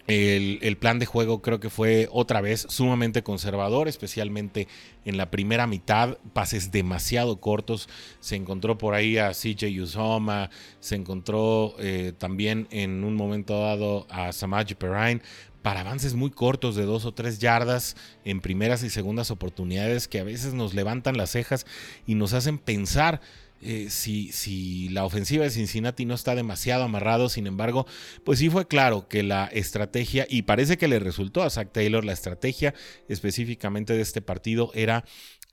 El, 0.09 0.77
plan 0.77 0.97
de 0.97 1.05
juego 1.05 1.41
creo 1.41 1.59
que 1.59 1.69
fue 1.69 2.07
otra 2.11 2.41
vez 2.41 2.65
sumamente 2.67 3.21
conservador, 3.21 3.87
especialmente 3.87 4.67
en 5.05 5.17
la 5.17 5.29
primera 5.29 5.67
mitad, 5.67 6.17
pases 6.33 6.71
demasiado 6.71 7.39
cortos. 7.39 7.87
Se 8.19 8.35
encontró 8.35 8.77
por 8.77 8.95
ahí 8.95 9.17
a 9.19 9.31
CJ 9.31 9.65
Uzoma, 9.81 10.49
se 10.79 10.95
encontró 10.95 11.75
eh, 11.77 12.13
también 12.17 12.67
en 12.71 13.03
un 13.03 13.15
momento 13.15 13.61
dado 13.61 14.07
a 14.09 14.31
Samaji 14.31 14.73
Perrine 14.73 15.21
para 15.61 15.81
avances 15.81 16.15
muy 16.15 16.31
cortos 16.31 16.75
de 16.75 16.85
dos 16.85 17.05
o 17.05 17.13
tres 17.13 17.39
yardas 17.39 17.95
en 18.25 18.41
primeras 18.41 18.81
y 18.83 18.89
segundas 18.89 19.29
oportunidades 19.29 20.07
que 20.07 20.19
a 20.19 20.23
veces 20.23 20.53
nos 20.53 20.73
levantan 20.73 21.17
las 21.17 21.31
cejas 21.31 21.65
y 22.07 22.15
nos 22.15 22.33
hacen 22.33 22.57
pensar 22.57 23.21
eh, 23.61 23.87
si, 23.89 24.31
si, 24.31 24.89
la 24.89 25.05
ofensiva 25.05 25.43
de 25.43 25.49
Cincinnati 25.49 26.05
no 26.05 26.13
está 26.13 26.35
demasiado 26.35 26.83
amarrado, 26.83 27.29
sin 27.29 27.47
embargo, 27.47 27.85
pues 28.23 28.39
sí 28.39 28.49
fue 28.49 28.67
claro 28.67 29.07
que 29.07 29.23
la 29.23 29.45
estrategia, 29.47 30.25
y 30.29 30.43
parece 30.43 30.77
que 30.77 30.87
le 30.87 30.99
resultó 30.99 31.43
a 31.43 31.49
Zach 31.49 31.71
Taylor, 31.71 32.05
la 32.05 32.13
estrategia 32.13 32.73
específicamente 33.07 33.93
de 33.93 34.01
este 34.01 34.21
partido 34.21 34.71
era 34.73 35.03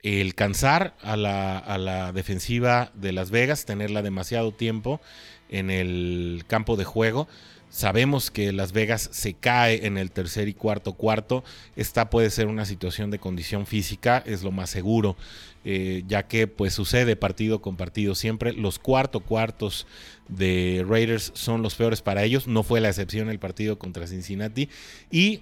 el 0.02 0.34
cansar 0.34 0.96
a 1.02 1.16
la, 1.16 1.58
a 1.58 1.78
la 1.78 2.12
defensiva 2.12 2.92
de 2.94 3.12
Las 3.12 3.30
Vegas, 3.30 3.64
tenerla 3.64 4.02
demasiado 4.02 4.52
tiempo 4.52 5.00
en 5.48 5.70
el 5.70 6.44
campo 6.46 6.76
de 6.76 6.84
juego. 6.84 7.28
Sabemos 7.68 8.30
que 8.30 8.52
Las 8.52 8.73
Vegas 8.73 9.08
se 9.12 9.35
cae 9.35 9.87
en 9.87 9.99
el 9.99 10.11
tercer 10.11 10.49
y 10.49 10.54
cuarto 10.54 10.94
cuarto. 10.94 11.44
Esta 11.76 12.08
puede 12.11 12.30
ser 12.30 12.46
una 12.46 12.64
situación 12.64 13.11
de 13.11 13.18
condición 13.18 13.66
física, 13.66 14.23
es 14.25 14.42
lo 14.42 14.50
más 14.50 14.70
seguro. 14.70 15.16
Eh, 15.68 16.04
ya 16.06 16.28
que 16.28 16.46
pues 16.46 16.75
sucede 16.75 17.16
partido 17.16 17.61
con 17.61 17.76
partido 17.76 18.14
siempre. 18.14 18.52
Los 18.52 18.78
cuarto 18.78 19.18
cuartos 19.18 19.88
de 20.28 20.87
Raiders 20.88 21.32
son 21.35 21.61
los 21.61 21.75
peores 21.75 22.02
para 22.02 22.23
ellos, 22.23 22.46
no 22.46 22.62
fue 22.62 22.80
la 22.80 22.88
excepción 22.88 23.28
el 23.28 23.40
partido 23.40 23.76
contra 23.76 24.06
Cincinnati 24.06 24.68
y 25.11 25.40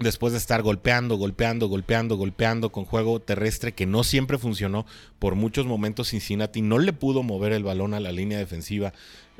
después 0.00 0.32
de 0.32 0.40
estar 0.40 0.62
golpeando, 0.62 1.16
golpeando, 1.16 1.68
golpeando, 1.68 2.16
golpeando 2.16 2.72
con 2.72 2.84
juego 2.84 3.20
terrestre 3.20 3.74
que 3.74 3.86
no 3.86 4.02
siempre 4.02 4.38
funcionó, 4.38 4.86
por 5.20 5.36
muchos 5.36 5.66
momentos 5.66 6.08
Cincinnati 6.08 6.60
no 6.60 6.80
le 6.80 6.92
pudo 6.92 7.22
mover 7.22 7.52
el 7.52 7.62
balón 7.62 7.94
a 7.94 8.00
la 8.00 8.10
línea 8.10 8.38
defensiva 8.38 8.92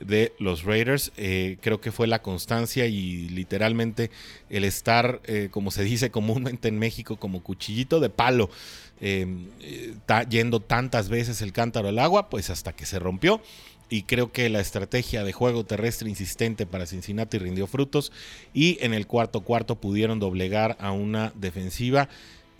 de 0.04 0.32
los 0.38 0.64
Raiders. 0.64 1.12
Eh, 1.16 1.58
creo 1.60 1.80
que 1.80 1.92
fue 1.92 2.06
la 2.06 2.22
constancia 2.22 2.86
y 2.86 3.28
literalmente 3.28 4.10
el 4.50 4.64
estar, 4.64 5.20
eh, 5.24 5.48
como 5.50 5.70
se 5.70 5.82
dice 5.82 6.10
comúnmente 6.10 6.68
en 6.68 6.78
México, 6.78 7.16
como 7.16 7.42
cuchillito 7.42 8.00
de 8.00 8.10
palo 8.10 8.50
Em, 9.00 9.48
está 9.60 10.22
yendo 10.22 10.60
tantas 10.60 11.08
veces 11.08 11.42
el 11.42 11.52
cántaro 11.52 11.88
al 11.88 11.98
agua, 11.98 12.30
pues 12.30 12.50
hasta 12.50 12.72
que 12.72 12.86
se 12.86 12.98
rompió. 12.98 13.40
Y 13.90 14.04
creo 14.04 14.32
que 14.32 14.48
la 14.48 14.60
estrategia 14.60 15.24
de 15.24 15.32
juego 15.32 15.64
terrestre 15.64 16.08
insistente 16.08 16.64
para 16.64 16.86
Cincinnati 16.86 17.38
rindió 17.38 17.66
frutos. 17.66 18.12
Y 18.54 18.78
en 18.80 18.94
el 18.94 19.06
cuarto 19.06 19.42
cuarto 19.42 19.76
pudieron 19.76 20.20
doblegar 20.20 20.76
a 20.80 20.92
una 20.92 21.32
defensiva 21.34 22.08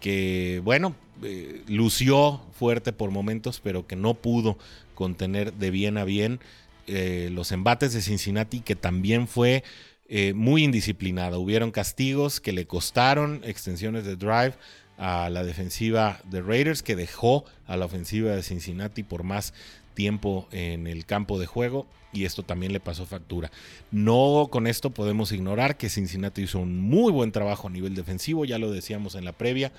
que, 0.01 0.61
bueno, 0.65 0.95
eh, 1.23 1.63
lució 1.67 2.43
fuerte 2.53 2.93
por 2.93 3.11
momentos, 3.11 3.61
pero 3.63 3.87
que 3.87 3.97
no 3.97 4.15
pudo 4.15 4.59
contener 4.95 5.55
de 5.55 5.71
bien 5.71 5.97
a 5.97 6.05
bien 6.05 6.41
eh, 6.87 7.29
los 7.33 7.53
embates 7.53 7.93
de 7.93 8.03
Cincinnati, 8.03 8.61
que 8.61 8.77
también 8.77 9.29
fue 9.29 9.65
eh, 10.09 10.33
muy 10.35 10.65
indisciplinada. 10.65 11.39
Hubieron 11.39 11.71
castigos 11.71 12.41
que 12.41 12.53
le 12.53 12.67
costaron 12.67 13.41
extensiones 13.45 14.05
de 14.05 14.17
drive 14.17 14.55
a 14.99 15.29
la 15.31 15.45
defensiva 15.45 16.21
de 16.25 16.43
Raiders, 16.43 16.83
que 16.83 16.97
dejó 16.97 17.45
a 17.67 17.77
la 17.77 17.87
ofensiva 17.87 18.33
de 18.33 18.43
Cincinnati 18.43 19.03
por 19.03 19.23
más 19.23 19.55
tiempo 19.95 20.49
en 20.53 20.87
el 20.87 21.07
campo 21.07 21.39
de 21.39 21.47
juego 21.47 21.87
y 22.15 22.25
esto 22.25 22.43
también 22.43 22.73
le 22.73 22.81
pasó 22.81 23.07
factura. 23.07 23.51
No 23.91 24.49
con 24.51 24.67
esto 24.67 24.91
podemos 24.91 25.33
ignorar 25.33 25.77
que 25.77 25.89
Cincinnati 25.89 26.43
hizo 26.43 26.61
un 26.61 26.81
muy 26.81 27.13
buen 27.13 27.33
trabajo 27.33 27.69
a 27.69 27.71
nivel 27.71 27.95
defensivo, 27.95 28.45
ya 28.45 28.59
lo 28.59 28.71
decíamos 28.71 29.15
en 29.17 29.25
la 29.25 29.33
previa. 29.33 29.73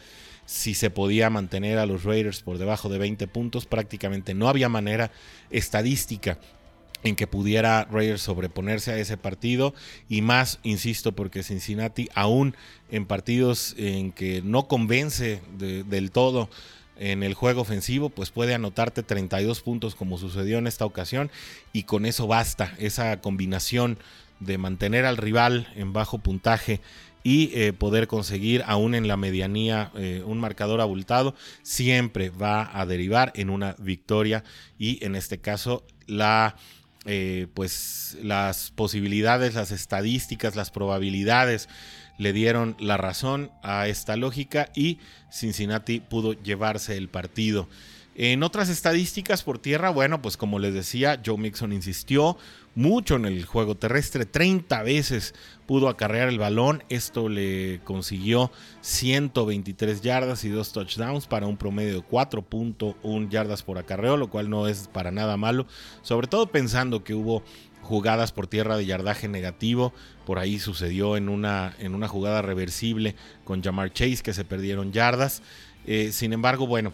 Si 0.46 0.76
se 0.76 0.90
podía 0.90 1.30
mantener 1.30 1.80
a 1.80 1.86
los 1.86 2.04
Raiders 2.04 2.42
por 2.42 2.58
debajo 2.58 2.90
de 2.90 3.00
20 3.00 3.28
puntos, 3.28 3.66
prácticamente 3.66 4.34
no 4.34 4.48
había 4.48 4.70
manera 4.70 5.12
estadística 5.50 6.38
en 7.04 7.16
que 7.16 7.28
pudiera 7.28 7.86
Raiders 7.86 8.22
sobreponerse 8.22 8.92
a 8.92 8.98
ese 8.98 9.18
partido 9.18 9.74
y 10.10 10.22
más, 10.22 10.60
insisto, 10.64 11.12
porque 11.12 11.44
Cincinnati 11.44 12.10
aún 12.16 12.56
en 12.90 13.06
partidos 13.06 13.76
en 13.78 14.12
que 14.12 14.42
no 14.42 14.68
convence 14.68 15.42
del 15.58 16.12
todo 16.12 16.50
en 16.98 17.24
el 17.24 17.34
juego 17.34 17.62
ofensivo, 17.62 18.10
pues 18.10 18.32
puede 18.32 18.54
anotarte 18.54 19.04
32 19.04 19.62
puntos 19.62 19.96
como 19.96 20.18
sucedió 20.18 20.58
en 20.58 20.68
esta 20.68 20.86
ocasión 20.86 21.30
y 21.74 21.84
con 21.84 22.06
eso 22.06 22.28
basta, 22.28 22.74
esa 22.80 23.20
combinación 23.22 23.98
de 24.40 24.58
mantener 24.58 25.06
al 25.06 25.18
rival 25.18 25.68
en 25.76 25.94
bajo 25.94 26.20
puntaje 26.20 26.82
y 27.24 27.52
eh, 27.56 27.74
poder 27.74 28.08
conseguir 28.08 28.64
aún 28.68 28.94
en 28.94 29.08
la 29.08 29.18
medianía 29.18 29.92
eh, 29.96 30.22
un 30.26 30.40
marcador 30.40 30.80
abultado, 30.80 31.34
siempre 31.64 32.30
va 32.30 32.70
a 32.80 32.86
derivar 32.86 33.32
en 33.36 33.50
una 33.50 33.76
victoria 33.80 34.44
y 34.78 35.04
en 35.04 35.16
este 35.16 35.40
caso 35.40 35.84
la 36.06 36.56
eh, 37.06 37.48
pues 37.54 38.18
las 38.24 38.72
posibilidades, 38.72 39.54
las 39.54 39.72
estadísticas, 39.72 40.56
las 40.56 40.72
probabilidades 40.72 41.70
le 42.18 42.34
dieron 42.34 42.76
la 42.80 42.98
razón 42.98 43.52
a 43.62 43.88
esta 43.88 44.16
lógica 44.16 44.70
y 44.74 45.00
Cincinnati 45.32 46.00
pudo 46.00 46.34
llevarse 46.34 46.98
el 46.98 47.10
partido. 47.10 47.68
En 48.18 48.44
otras 48.44 48.70
estadísticas 48.70 49.44
por 49.44 49.60
tierra, 49.60 49.90
bueno, 49.90 50.22
pues 50.22 50.38
como 50.38 50.58
les 50.58 50.74
decía, 50.74 51.22
Joe 51.24 51.38
Mixon 51.38 51.74
insistió 51.74 52.38
mucho 52.74 53.18
en 53.18 53.26
el 53.26 53.44
juego 53.44 53.76
terrestre, 53.76 54.26
30 54.26 54.84
veces 54.84 55.36
pudo 55.66 55.90
acarrear 55.90 56.30
el 56.30 56.40
balón, 56.40 56.82
esto 56.88 57.28
le 57.28 57.82
consiguió 57.84 58.54
123 58.80 60.02
yardas 60.02 60.46
y 60.46 60.50
dos 60.50 60.72
touchdowns 60.72 61.28
para 61.28 61.48
un 61.48 61.58
promedio 61.58 61.96
de 61.96 62.08
4.1 62.08 63.30
yardas 63.30 63.64
por 63.64 63.78
acarreo, 63.78 64.16
lo 64.16 64.30
cual 64.30 64.50
no 64.50 64.70
es 64.70 64.88
para 64.88 65.12
nada 65.12 65.36
malo, 65.36 65.68
sobre 66.02 66.28
todo 66.28 66.48
pensando 66.48 67.04
que 67.04 67.16
hubo 67.16 67.44
jugadas 67.82 68.32
por 68.32 68.48
tierra 68.48 68.78
de 68.78 68.86
yardaje 68.86 69.28
negativo. 69.28 69.94
Por 70.26 70.40
ahí 70.40 70.58
sucedió 70.60 71.18
en 71.18 71.28
una, 71.28 71.76
en 71.80 71.94
una 71.94 72.08
jugada 72.08 72.42
reversible 72.42 73.16
con 73.44 73.62
Jamar 73.62 73.92
Chase 73.92 74.24
que 74.24 74.34
se 74.34 74.46
perdieron 74.46 74.94
yardas. 74.94 75.44
Eh, 75.86 76.12
sin 76.12 76.34
embargo, 76.34 76.66
bueno, 76.66 76.94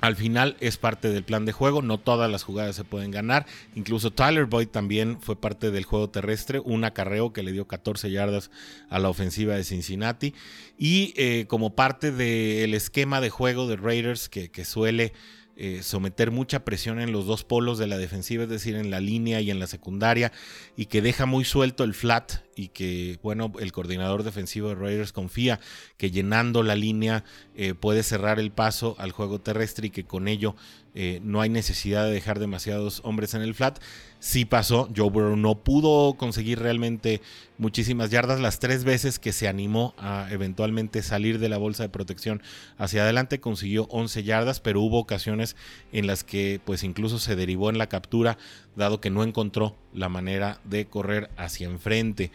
al 0.00 0.16
final 0.16 0.56
es 0.60 0.76
parte 0.76 1.08
del 1.10 1.24
plan 1.24 1.44
de 1.44 1.52
juego, 1.52 1.82
no 1.82 1.98
todas 1.98 2.30
las 2.30 2.44
jugadas 2.44 2.76
se 2.76 2.84
pueden 2.84 3.10
ganar. 3.10 3.46
Incluso 3.74 4.12
Tyler 4.12 4.46
Boyd 4.46 4.68
también 4.68 5.20
fue 5.20 5.36
parte 5.36 5.70
del 5.70 5.84
juego 5.84 6.10
terrestre, 6.10 6.60
un 6.60 6.84
acarreo 6.84 7.32
que 7.32 7.42
le 7.42 7.52
dio 7.52 7.66
14 7.66 8.10
yardas 8.10 8.50
a 8.90 8.98
la 8.98 9.08
ofensiva 9.08 9.54
de 9.54 9.64
Cincinnati. 9.64 10.34
Y 10.78 11.14
eh, 11.16 11.46
como 11.48 11.74
parte 11.74 12.12
del 12.12 12.74
esquema 12.74 13.20
de 13.20 13.30
juego 13.30 13.66
de 13.66 13.76
Raiders 13.76 14.28
que, 14.28 14.50
que 14.50 14.64
suele 14.64 15.12
eh, 15.60 15.82
someter 15.82 16.30
mucha 16.30 16.64
presión 16.64 17.00
en 17.00 17.10
los 17.10 17.26
dos 17.26 17.42
polos 17.42 17.78
de 17.78 17.88
la 17.88 17.98
defensiva, 17.98 18.44
es 18.44 18.48
decir, 18.48 18.76
en 18.76 18.92
la 18.92 19.00
línea 19.00 19.40
y 19.40 19.50
en 19.50 19.58
la 19.58 19.66
secundaria, 19.66 20.30
y 20.76 20.86
que 20.86 21.02
deja 21.02 21.26
muy 21.26 21.44
suelto 21.44 21.82
el 21.82 21.94
flat 21.94 22.34
y 22.54 22.68
que, 22.68 23.18
bueno, 23.24 23.52
el 23.58 23.72
coordinador 23.72 24.22
defensivo 24.22 24.68
de 24.68 24.76
Raiders 24.76 25.12
confía 25.12 25.58
que 25.96 26.12
llenando 26.12 26.62
la 26.62 26.76
línea 26.76 27.24
eh, 27.56 27.74
puede 27.74 28.04
cerrar 28.04 28.38
el 28.38 28.52
paso 28.52 28.94
al 28.98 29.10
juego 29.10 29.40
terrestre 29.40 29.88
y 29.88 29.90
que 29.90 30.04
con 30.04 30.28
ello 30.28 30.54
eh, 30.94 31.20
no 31.22 31.40
hay 31.40 31.48
necesidad 31.48 32.04
de 32.04 32.12
dejar 32.12 32.38
demasiados 32.38 33.00
hombres 33.04 33.34
en 33.34 33.42
el 33.42 33.54
flat. 33.54 33.78
Sí 34.20 34.44
pasó, 34.44 34.88
Joe 34.96 35.10
Burrow 35.10 35.36
no 35.36 35.56
pudo 35.62 36.14
conseguir 36.14 36.58
realmente 36.58 37.20
muchísimas 37.56 38.10
yardas. 38.10 38.40
Las 38.40 38.58
tres 38.58 38.84
veces 38.84 39.18
que 39.18 39.32
se 39.32 39.48
animó 39.48 39.94
a 39.96 40.26
eventualmente 40.30 41.02
salir 41.02 41.38
de 41.38 41.48
la 41.48 41.58
bolsa 41.58 41.84
de 41.84 41.88
protección 41.88 42.42
hacia 42.78 43.02
adelante 43.02 43.40
consiguió 43.40 43.86
11 43.90 44.24
yardas, 44.24 44.60
pero 44.60 44.80
hubo 44.80 44.98
ocasiones 44.98 45.56
en 45.92 46.06
las 46.06 46.24
que 46.24 46.60
pues 46.64 46.82
incluso 46.82 47.18
se 47.18 47.36
derivó 47.36 47.70
en 47.70 47.78
la 47.78 47.88
captura 47.88 48.38
dado 48.74 49.00
que 49.00 49.10
no 49.10 49.22
encontró 49.22 49.76
la 49.92 50.08
manera 50.08 50.60
de 50.64 50.86
correr 50.86 51.30
hacia 51.36 51.68
enfrente. 51.68 52.32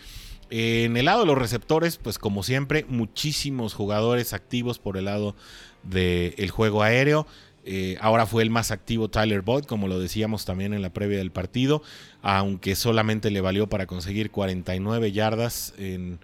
En 0.56 0.98
el 0.98 1.06
lado 1.06 1.22
de 1.22 1.26
los 1.26 1.38
receptores, 1.38 1.98
pues 1.98 2.20
como 2.20 2.44
siempre, 2.44 2.86
muchísimos 2.88 3.74
jugadores 3.74 4.34
activos 4.34 4.78
por 4.78 4.98
el 4.98 5.06
lado 5.06 5.36
del 5.82 6.52
juego 6.52 6.84
aéreo. 6.84 7.26
Eh, 7.66 7.98
ahora 8.02 8.26
fue 8.26 8.44
el 8.44 8.50
más 8.50 8.72
activo 8.72 9.10
Tyler 9.10 9.42
Boyd, 9.42 9.64
como 9.64 9.88
lo 9.88 10.00
decíamos 10.00 10.46
también 10.46 10.74
en 10.74 10.82
la 10.82 10.92
previa 10.92 11.18
del 11.18 11.32
partido, 11.32 11.82
aunque 12.22 12.76
solamente 12.76 13.32
le 13.32 13.42
valió 13.42 13.68
para 13.68 13.88
conseguir 13.88 14.32
49 14.32 15.12
yardas 15.12 15.74
en, 15.78 16.20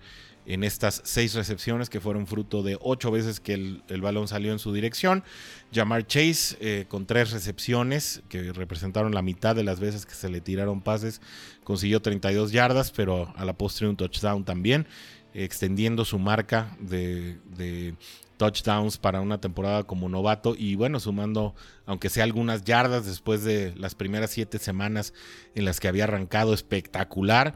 estas 0.46 1.02
seis 1.06 1.36
recepciones 1.36 1.92
que 1.92 2.02
fueron 2.02 2.26
fruto 2.26 2.64
de 2.64 2.76
ocho 2.82 3.12
veces 3.12 3.40
que 3.40 3.54
el, 3.54 4.02
balón 4.02 4.28
salió 4.28 4.52
en 4.52 4.58
su 4.58 4.74
dirección. 4.74 5.24
Jamar 5.72 6.08
Chase 6.08 6.58
eh, 6.60 6.86
con 6.88 7.06
tres 7.06 7.30
recepciones 7.30 8.24
que 8.30 8.52
representaron 8.52 9.14
la 9.14 9.22
mitad 9.22 9.56
de 9.56 9.64
las 9.64 9.80
veces 9.80 10.08
que 10.08 10.16
se 10.16 10.28
le 10.28 10.42
tiraron 10.42 10.82
pases, 10.82 11.22
consiguió 11.64 12.02
32 12.02 12.52
yardas, 12.52 12.90
pero 12.90 13.32
a 13.38 13.46
la 13.46 13.54
postre 13.54 13.88
un 13.88 13.96
touchdown 13.96 14.44
también, 14.44 14.88
extendiendo 15.36 16.04
su 16.04 16.18
marca 16.18 16.76
de 16.80 17.38
touchdowns 18.40 18.98
para 18.98 19.20
una 19.20 19.42
temporada 19.42 19.84
como 19.84 20.08
novato 20.08 20.56
y 20.58 20.76
bueno, 20.76 21.02
sumando 21.02 21.54
aunque 21.86 22.10
sea 22.10 22.24
algunas 22.24 22.64
yardas 22.64 23.06
después 23.06 23.44
de 23.44 23.76
las 23.76 23.96
primeras 23.96 24.32
siete 24.32 24.60
semanas 24.60 25.14
en 25.56 25.66
las 25.66 25.82
que 25.82 25.90
había 25.90 26.06
arrancado 26.06 26.54
espectacular, 26.54 27.54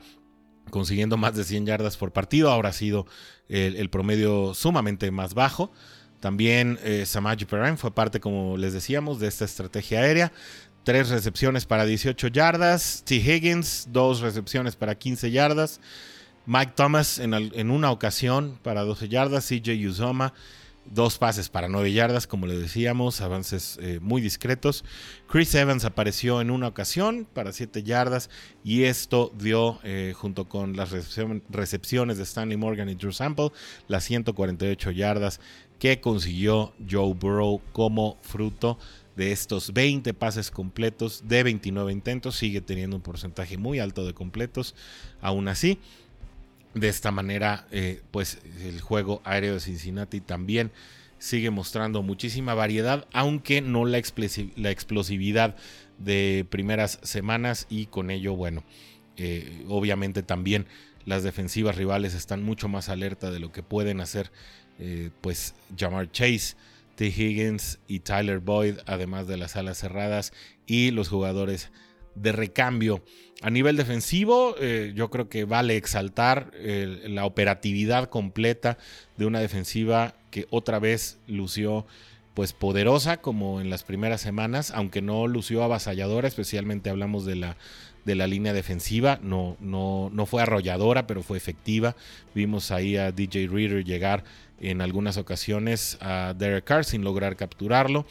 consiguiendo 0.70 1.16
más 1.16 1.36
de 1.36 1.46
100 1.46 1.66
yardas 1.66 1.96
por 1.96 2.12
partido, 2.12 2.52
ahora 2.52 2.70
ha 2.70 2.74
sido 2.74 3.08
el, 3.48 3.90
promedio 3.90 4.54
sumamente 4.54 5.10
más 5.10 5.34
bajo. 5.34 5.72
También 6.20 6.78
eh, 6.84 7.06
Samaji 7.06 7.46
fue 7.78 7.92
parte, 7.94 8.20
como 8.20 8.58
les 8.58 8.74
decíamos, 8.74 9.20
de 9.20 9.28
esta 9.28 9.46
estrategia 9.46 10.02
aérea. 10.02 10.34
Tres 10.84 11.10
recepciones 11.10 11.66
para 11.66 11.86
18 11.86 12.28
yardas. 12.28 13.04
T. 13.06 13.16
Higgins, 13.16 13.88
dos 13.92 14.20
recepciones 14.20 14.76
para 14.76 14.96
15 14.96 15.32
yardas. 15.32 15.80
Mike 16.46 16.74
Thomas 16.76 17.20
en, 17.20 17.34
en 17.34 17.72
una 17.72 17.92
ocasión 17.92 18.60
para 18.64 18.82
12 18.82 19.08
yardas. 19.08 19.48
CJ 19.48 19.88
Uzoma 19.88 20.34
Dos 20.86 21.18
pases 21.18 21.50
para 21.50 21.70
nueve 21.70 21.94
yardas, 21.94 22.28
como 22.28 22.46
le 22.46 22.58
decíamos, 22.58 23.22
avances 23.22 23.80
eh, 23.82 24.00
muy 24.02 24.22
discretos. 24.22 24.84
Chris 25.28 25.56
Evans 25.56 25.86
apareció 25.86 26.42
en 26.42 26.52
una 26.52 26.68
ocasión 26.68 27.26
para 27.34 27.54
siete 27.54 27.84
yardas 27.84 28.30
y 28.64 28.84
esto 28.84 29.32
dio, 29.40 29.80
eh, 29.84 30.14
junto 30.16 30.50
con 30.50 30.76
las 30.76 30.92
recepciones 30.92 32.18
de 32.18 32.24
Stanley 32.24 32.58
Morgan 32.58 32.90
y 32.90 32.96
Drew 32.96 33.14
Sample, 33.14 33.52
las 33.88 34.04
148 34.04 34.92
yardas 34.92 35.40
que 35.80 36.02
consiguió 36.02 36.74
Joe 36.90 37.14
Burrow 37.14 37.62
como 37.72 38.18
fruto 38.22 38.78
de 39.16 39.32
estos 39.32 39.74
20 39.74 40.14
pases 40.14 40.52
completos 40.52 41.24
de 41.26 41.44
29 41.44 41.92
intentos. 41.92 42.36
Sigue 42.36 42.62
teniendo 42.62 42.96
un 42.96 43.02
porcentaje 43.02 43.58
muy 43.58 43.80
alto 43.80 44.06
de 44.06 44.14
completos, 44.14 44.76
aún 45.22 45.48
así 45.48 45.80
de 46.74 46.90
esta 46.90 47.12
manera, 47.12 47.68
eh, 47.72 48.02
pues 48.12 48.40
el 48.62 48.82
juego 48.82 49.22
aéreo 49.24 49.56
de 49.56 49.60
Cincinnati 49.60 50.22
también 50.22 50.72
sigue 51.20 51.52
mostrando 51.52 52.02
muchísima 52.02 52.54
variedad, 52.54 53.08
aunque 53.14 53.62
no 53.62 53.86
la, 53.86 53.98
explosividad 53.98 55.56
de 55.98 56.46
primeras 56.50 57.00
semanas 57.04 57.66
y 57.70 57.86
con 57.86 58.12
ello, 58.12 58.36
bueno, 58.36 58.64
eh, 59.16 59.64
obviamente 59.70 60.24
también 60.24 60.66
las 61.06 61.24
defensivas 61.24 61.78
rivales 61.78 62.14
están 62.14 62.44
mucho 62.44 62.68
más 62.68 62.90
alerta 62.90 63.32
de 63.32 63.40
lo 63.40 63.52
que 63.52 63.64
pueden 63.64 64.02
hacer, 64.02 64.32
eh, 64.80 65.12
pues 65.22 65.54
Jamar 65.78 66.12
Chase, 66.12 66.56
T. 66.96 67.08
Higgins 67.08 67.80
y 67.88 68.00
Tyler 68.00 68.40
Boyd, 68.40 68.80
además 68.86 69.28
de 69.28 69.38
las 69.38 69.56
alas 69.56 69.78
cerradas 69.78 70.34
y 70.66 70.92
los 70.92 71.08
jugadores 71.08 71.72
de 72.16 72.32
recambio. 72.32 73.04
A 73.42 73.50
nivel 73.50 73.76
defensivo, 73.76 74.56
eh, 74.60 74.94
yo 74.96 75.10
creo 75.10 75.28
que 75.28 75.46
vale 75.46 75.76
exaltar 75.76 76.52
la 76.56 77.26
operatividad 77.26 78.10
completa 78.10 78.78
de 79.18 79.26
una 79.26 79.42
defensiva 79.42 80.16
que 80.32 80.48
otra 80.50 80.80
vez 80.80 81.20
lució 81.28 81.86
pues 82.34 82.54
poderosa 82.54 83.18
como 83.18 83.62
en 83.62 83.70
las 83.70 83.84
primeras 83.84 84.22
semanas, 84.22 84.72
aunque 84.72 85.02
no 85.02 85.28
lució 85.28 85.64
avasalladora, 85.64 86.28
especialmente 86.28 86.90
hablamos 86.90 87.26
de 87.26 87.36
la, 87.36 87.58
de 88.06 88.16
la 88.16 88.28
línea 88.28 88.54
defensiva, 88.54 89.20
no, 89.22 89.56
no, 89.60 90.10
no 90.12 90.26
fue 90.26 90.42
arrolladora, 90.42 91.06
pero 91.06 91.22
fue 91.22 91.38
efectiva. 91.38 91.96
Vimos 92.34 92.72
ahí 92.72 92.98
a 92.98 93.12
DJ 93.12 93.48
Reader 93.48 93.84
llegar 93.84 94.24
en 94.60 94.82
algunas 94.82 95.18
ocasiones 95.18 95.98
a 96.02 96.34
Derek 96.36 96.64
Carr 96.64 96.86
sin 96.86 97.04
lograr 97.04 97.36
capturarlo 97.36 98.06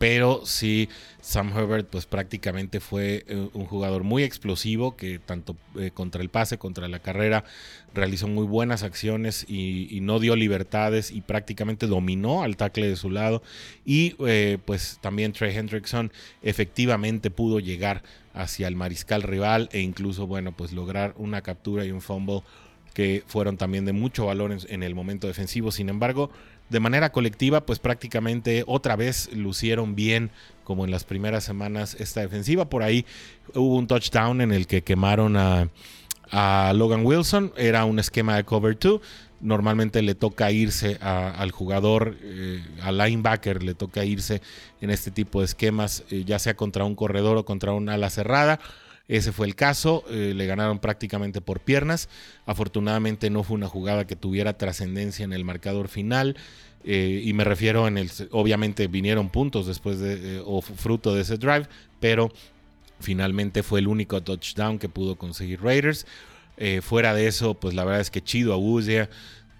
pero 0.00 0.40
sí 0.46 0.88
Sam 1.20 1.52
Herbert 1.54 1.86
pues 1.90 2.06
prácticamente 2.06 2.80
fue 2.80 3.22
eh, 3.28 3.50
un 3.52 3.66
jugador 3.66 4.02
muy 4.02 4.22
explosivo 4.22 4.96
que 4.96 5.18
tanto 5.18 5.56
eh, 5.78 5.90
contra 5.92 6.22
el 6.22 6.30
pase, 6.30 6.56
contra 6.56 6.88
la 6.88 7.00
carrera 7.00 7.44
realizó 7.92 8.26
muy 8.26 8.46
buenas 8.46 8.82
acciones 8.82 9.44
y, 9.46 9.98
no 10.00 10.18
dio 10.18 10.36
libertades 10.36 11.10
y 11.10 11.20
prácticamente 11.20 11.86
dominó 11.86 12.42
al 12.42 12.56
tackle 12.56 12.88
de 12.88 12.96
su 12.96 13.10
lado. 13.10 13.42
Y 13.84 14.16
eh, 14.26 14.56
pues 14.64 14.98
también 15.02 15.34
Trey 15.34 15.54
Hendrickson 15.54 16.10
efectivamente 16.40 17.30
pudo 17.30 17.60
llegar 17.60 18.02
hacia 18.32 18.68
el 18.68 18.76
mariscal 18.76 19.22
rival 19.22 19.68
e 19.70 19.80
incluso 19.80 20.26
bueno 20.26 20.52
pues 20.52 20.72
lograr 20.72 21.12
una 21.18 21.42
captura 21.42 21.84
y 21.84 21.90
un 21.90 22.00
fumble 22.00 22.40
que 22.94 23.22
fueron 23.26 23.56
también 23.56 23.84
de 23.84 23.92
mucho 23.92 24.26
valor 24.26 24.56
en 24.68 24.82
el 24.82 24.94
momento 24.94 25.26
defensivo. 25.26 25.70
Sin 25.72 25.88
embargo, 25.88 26.30
de 26.70 26.80
manera 26.80 27.10
colectiva, 27.10 27.66
pues 27.66 27.78
prácticamente 27.78 28.64
otra 28.66 28.96
vez 28.96 29.28
lucieron 29.34 29.94
bien 29.94 30.30
como 30.64 30.84
en 30.84 30.92
las 30.92 31.04
primeras 31.04 31.44
semanas 31.44 31.96
esta 31.98 32.20
defensiva. 32.20 32.70
Por 32.70 32.84
ahí 32.84 33.04
hubo 33.54 33.76
un 33.76 33.88
touchdown 33.88 34.40
en 34.40 34.52
el 34.52 34.66
que 34.66 34.82
quemaron 34.82 35.36
a, 35.36 35.68
Logan 36.74 37.04
Wilson. 37.04 37.52
Era 37.56 37.84
un 37.84 37.98
esquema 37.98 38.36
de 38.36 38.44
cover 38.44 38.78
2. 38.78 39.00
Normalmente 39.40 40.00
le 40.00 40.14
toca 40.14 40.52
irse 40.52 40.96
al 41.00 41.50
jugador, 41.50 42.16
eh, 42.22 42.62
al 42.82 42.98
linebacker, 42.98 43.64
le 43.64 43.74
toca 43.74 44.04
irse 44.04 44.40
en 44.80 44.90
este 44.90 45.10
tipo 45.10 45.40
de 45.40 45.46
esquemas, 45.46 46.04
eh, 46.10 46.22
ya 46.24 46.38
sea 46.38 46.54
contra 46.54 46.84
un 46.84 46.94
corredor 46.94 47.36
o 47.36 47.44
contra 47.44 47.72
una 47.72 47.94
ala 47.94 48.10
cerrada. 48.10 48.60
Ese 49.10 49.32
fue 49.32 49.48
el 49.48 49.56
caso, 49.56 50.04
eh, 50.08 50.34
le 50.36 50.46
ganaron 50.46 50.78
prácticamente 50.78 51.40
por 51.40 51.58
piernas. 51.58 52.08
Afortunadamente 52.46 53.28
no 53.28 53.42
fue 53.42 53.56
una 53.56 53.66
jugada 53.66 54.06
que 54.06 54.14
tuviera 54.14 54.56
trascendencia 54.56 55.24
en 55.24 55.32
el 55.32 55.44
marcador 55.44 55.88
final. 55.88 56.36
Eh, 56.84 57.20
y 57.24 57.32
me 57.32 57.42
refiero 57.42 57.88
en 57.88 57.98
el, 57.98 58.08
obviamente 58.30 58.86
vinieron 58.86 59.28
puntos 59.28 59.66
después 59.66 59.98
de, 59.98 60.36
eh, 60.36 60.42
o 60.46 60.62
fruto 60.62 61.12
de 61.12 61.22
ese 61.22 61.38
drive, 61.38 61.66
pero 61.98 62.30
finalmente 63.00 63.64
fue 63.64 63.80
el 63.80 63.88
único 63.88 64.22
touchdown 64.22 64.78
que 64.78 64.88
pudo 64.88 65.16
conseguir 65.16 65.60
Raiders. 65.60 66.06
fuera 66.82 67.12
de 67.12 67.26
eso, 67.26 67.54
pues 67.54 67.74
la 67.74 67.84
verdad 67.84 68.02
es 68.02 68.10
que 68.10 68.22
Chido 68.22 68.52
Awuzia, 68.52 69.10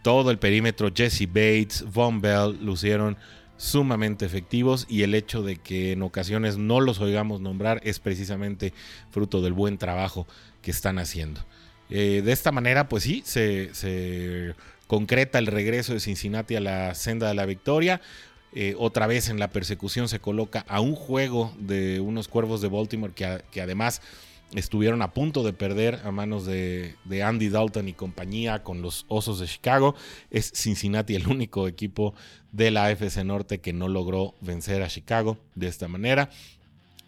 todo 0.05 0.31
el 0.31 0.39
perímetro, 0.39 0.93
Jesse 0.95 1.27
Bates, 1.27 1.85
Von 1.93 2.21
Bell 2.21 2.57
lucieron 2.63 3.17
sumamente 3.61 4.25
efectivos 4.25 4.87
y 4.89 5.03
el 5.03 5.15
hecho 5.15 5.43
de 5.43 5.57
que 5.57 5.93
en 5.93 6.01
ocasiones 6.01 6.57
no 6.57 6.81
los 6.81 6.99
oigamos 6.99 7.43
nombrar 7.43 7.83
es 7.85 8.01
precisamente 8.01 8.73
fruto 9.11 9.43
del 9.43 9.53
buen 9.53 9.77
trabajo 9.77 10.27
que 10.63 10.71
están 10.71 10.99
haciendo. 10.99 11.43
Eh, 11.91 12.23
de 12.25 12.33
esta 12.33 12.53
manera, 12.53 12.89
pues 12.89 13.03
sí, 13.03 13.23
se, 13.27 14.55
concreta 14.87 15.39
el 15.39 15.47
regreso 15.47 15.93
de 15.93 16.01
Cincinnati 16.01 16.57
a 16.57 16.61
la 16.61 16.95
senda 16.95 17.29
de 17.29 17.35
la 17.35 17.45
victoria. 17.45 18.01
Eh, 18.55 18.75
otra 18.79 19.07
vez 19.07 19.29
en 19.29 19.39
la 19.39 19.49
persecución 19.49 20.09
se 20.09 20.21
coloca 20.21 20.65
a 20.67 20.81
un 20.81 20.95
juego 20.95 21.55
de 21.59 22.01
unos 22.01 22.29
cuervos 22.29 22.63
de 22.63 22.69
Baltimore 22.69 23.13
que, 23.13 23.45
que 23.51 23.61
además 23.61 24.01
estuvieron 24.55 25.03
a 25.03 25.13
punto 25.13 25.43
de 25.43 25.53
perder 25.53 26.01
a 26.05 26.11
manos 26.11 26.47
de, 26.47 26.95
Andy 27.25 27.49
Dalton 27.49 27.89
y 27.89 27.93
compañía 27.93 28.63
con 28.63 28.83
los 28.83 29.05
Osos 29.09 29.41
de 29.41 29.47
Chicago. 29.47 29.95
Es 30.31 30.53
Cincinnati 30.55 31.15
el 31.15 31.29
único 31.29 31.69
equipo 31.69 32.15
de 32.53 32.71
la 32.71 32.87
AFC 32.87 33.25
Norte 33.25 33.61
que 33.61 33.73
no 33.73 33.89
logró 33.89 34.35
vencer 34.41 34.83
a 34.83 34.89
Chicago 34.89 35.39
de 35.55 35.69
esta 35.69 35.89
manera. 35.89 36.31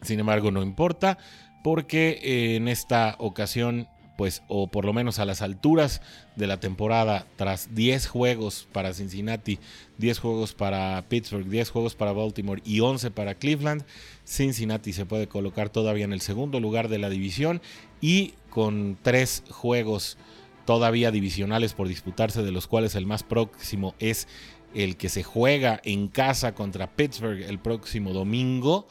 Sin 0.03 0.21
embargo, 0.21 0.51
no 0.51 0.63
importa 0.63 1.19
porque 1.63 2.57
en 2.57 2.69
esta 2.69 3.17
ocasión 3.19 3.89
pues, 4.23 4.45
o 4.47 4.69
por 4.69 4.85
lo 4.85 4.93
menos 4.93 5.19
a 5.19 5.25
las 5.25 5.43
alturas 5.43 6.01
de 6.37 6.47
la 6.47 6.61
temporada, 6.61 7.27
tras 7.35 7.75
10 7.75 8.07
juegos 8.07 8.69
para 8.71 8.95
Cincinnati, 8.95 9.59
10 9.99 10.21
juegos 10.21 10.55
para 10.55 11.05
Pittsburgh, 11.09 11.45
10 11.45 11.71
juegos 11.71 11.97
para 11.97 12.13
Baltimore 12.13 12.63
y 12.65 12.79
11 12.79 13.11
para 13.11 13.35
Cleveland, 13.35 13.85
Cincinnati 14.25 14.93
se 14.93 15.07
puede 15.07 15.27
colocar 15.27 15.71
todavía 15.71 16.05
en 16.05 16.13
el 16.13 16.21
segundo 16.21 16.61
lugar 16.61 16.87
de 16.87 17.01
la 17.01 17.11
división 17.11 17.61
y 18.01 18.35
con 18.49 18.97
3 19.03 19.43
juegos 19.51 20.19
todavía 20.67 21.11
divisionales 21.11 21.75
por 21.75 21.89
disputarse, 21.89 22.45
de 22.45 22.53
los 22.53 22.69
cuales 22.69 22.95
el 22.95 23.07
más 23.07 23.25
próximo 23.25 23.97
es 23.99 24.29
el 24.73 24.97
que 24.97 25.09
se 25.09 25.25
juega 25.25 25.81
en 25.83 26.07
casa 26.07 26.55
contra 26.55 26.87
Pittsburgh 26.95 27.43
el 27.43 27.59
próximo 27.59 28.13
domingo. 28.13 28.87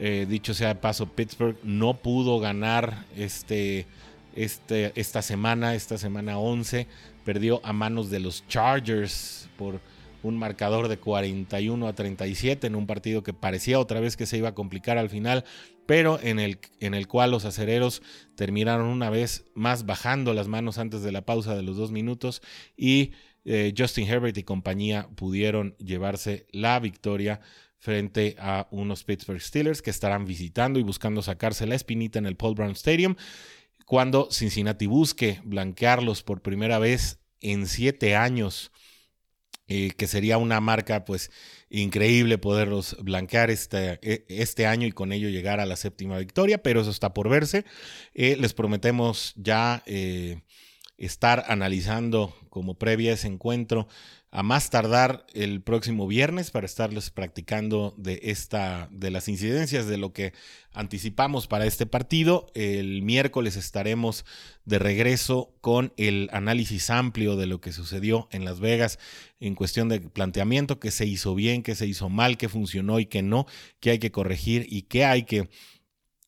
Eh, 0.00 0.26
dicho 0.28 0.52
sea 0.52 0.66
de 0.66 0.74
paso, 0.74 1.06
Pittsburgh 1.06 1.58
no 1.62 1.94
pudo 1.98 2.40
ganar 2.40 3.04
este 3.16 3.86
este, 4.36 4.92
esta 4.94 5.22
semana, 5.22 5.74
esta 5.74 5.98
semana 5.98 6.38
11, 6.38 6.86
perdió 7.24 7.60
a 7.64 7.72
manos 7.72 8.10
de 8.10 8.20
los 8.20 8.46
Chargers 8.48 9.48
por 9.56 9.80
un 10.22 10.38
marcador 10.38 10.88
de 10.88 10.96
41 10.96 11.86
a 11.86 11.94
37 11.94 12.66
en 12.66 12.74
un 12.74 12.86
partido 12.86 13.22
que 13.22 13.34
parecía 13.34 13.78
otra 13.78 14.00
vez 14.00 14.16
que 14.16 14.26
se 14.26 14.38
iba 14.38 14.48
a 14.48 14.54
complicar 14.54 14.96
al 14.96 15.10
final, 15.10 15.44
pero 15.86 16.18
en 16.22 16.40
el, 16.40 16.58
en 16.80 16.94
el 16.94 17.06
cual 17.06 17.30
los 17.30 17.44
acereros 17.44 18.02
terminaron 18.34 18.86
una 18.86 19.10
vez 19.10 19.44
más 19.54 19.84
bajando 19.84 20.32
las 20.32 20.48
manos 20.48 20.78
antes 20.78 21.02
de 21.02 21.12
la 21.12 21.26
pausa 21.26 21.54
de 21.54 21.62
los 21.62 21.76
dos 21.76 21.92
minutos 21.92 22.40
y 22.76 23.12
eh, 23.44 23.74
Justin 23.76 24.08
Herbert 24.08 24.36
y 24.38 24.42
compañía 24.42 25.08
pudieron 25.14 25.76
llevarse 25.76 26.46
la 26.52 26.80
victoria 26.80 27.40
frente 27.78 28.34
a 28.38 28.66
unos 28.70 29.04
Pittsburgh 29.04 29.42
Steelers 29.42 29.82
que 29.82 29.90
estarán 29.90 30.24
visitando 30.24 30.78
y 30.78 30.82
buscando 30.82 31.20
sacarse 31.20 31.66
la 31.66 31.74
espinita 31.74 32.18
en 32.18 32.24
el 32.24 32.36
Paul 32.36 32.54
Brown 32.54 32.72
Stadium 32.72 33.14
cuando 33.84 34.28
Cincinnati 34.30 34.86
busque 34.86 35.40
blanquearlos 35.44 36.22
por 36.22 36.42
primera 36.42 36.78
vez 36.78 37.18
en 37.40 37.66
siete 37.66 38.16
años 38.16 38.72
eh, 39.66 39.92
que 39.96 40.06
sería 40.06 40.36
una 40.36 40.60
marca 40.60 41.06
pues 41.06 41.30
increíble 41.70 42.36
poderlos 42.36 42.98
blanquear 43.00 43.50
este, 43.50 43.98
e, 44.02 44.26
este, 44.28 44.66
año 44.66 44.86
y 44.86 44.92
con 44.92 45.10
ello 45.10 45.30
llegar 45.30 45.58
a 45.58 45.64
la 45.64 45.76
séptima 45.76 46.18
victoria, 46.18 46.62
pero 46.62 46.82
eso 46.82 46.90
está 46.90 47.14
por 47.14 47.30
verse. 47.30 47.64
Eh, 48.12 48.36
les 48.38 48.52
prometemos 48.52 49.32
ya 49.36 49.82
eh, 49.86 50.42
estar 50.98 51.44
analizando 51.48 52.34
como 52.50 52.74
previa 52.74 53.12
ese 53.12 53.26
encuentro 53.26 53.88
a 54.34 54.42
más 54.42 54.68
tardar 54.68 55.24
el 55.32 55.62
próximo 55.62 56.08
viernes 56.08 56.50
para 56.50 56.66
estarles 56.66 57.10
practicando 57.10 57.94
de 57.96 58.18
esta 58.24 58.88
de 58.90 59.12
las 59.12 59.28
incidencias 59.28 59.86
de 59.86 59.96
lo 59.96 60.12
que 60.12 60.32
anticipamos 60.72 61.46
para 61.46 61.66
este 61.66 61.86
partido. 61.86 62.48
El 62.54 63.02
miércoles 63.02 63.54
estaremos 63.54 64.24
de 64.64 64.80
regreso 64.80 65.54
con 65.60 65.92
el 65.96 66.28
análisis 66.32 66.90
amplio 66.90 67.36
de 67.36 67.46
lo 67.46 67.60
que 67.60 67.70
sucedió 67.70 68.26
en 68.32 68.44
Las 68.44 68.58
Vegas 68.58 68.98
en 69.38 69.54
cuestión 69.54 69.88
de 69.88 70.00
planteamiento, 70.00 70.80
que 70.80 70.90
se 70.90 71.06
hizo 71.06 71.36
bien, 71.36 71.62
que 71.62 71.76
se 71.76 71.86
hizo 71.86 72.08
mal, 72.08 72.36
que 72.36 72.48
funcionó 72.48 72.98
y 72.98 73.06
que 73.06 73.22
no, 73.22 73.46
que 73.78 73.90
hay 73.90 73.98
que 74.00 74.10
corregir 74.10 74.66
y 74.68 74.82
que 74.82 75.04
hay 75.04 75.22
que 75.22 75.48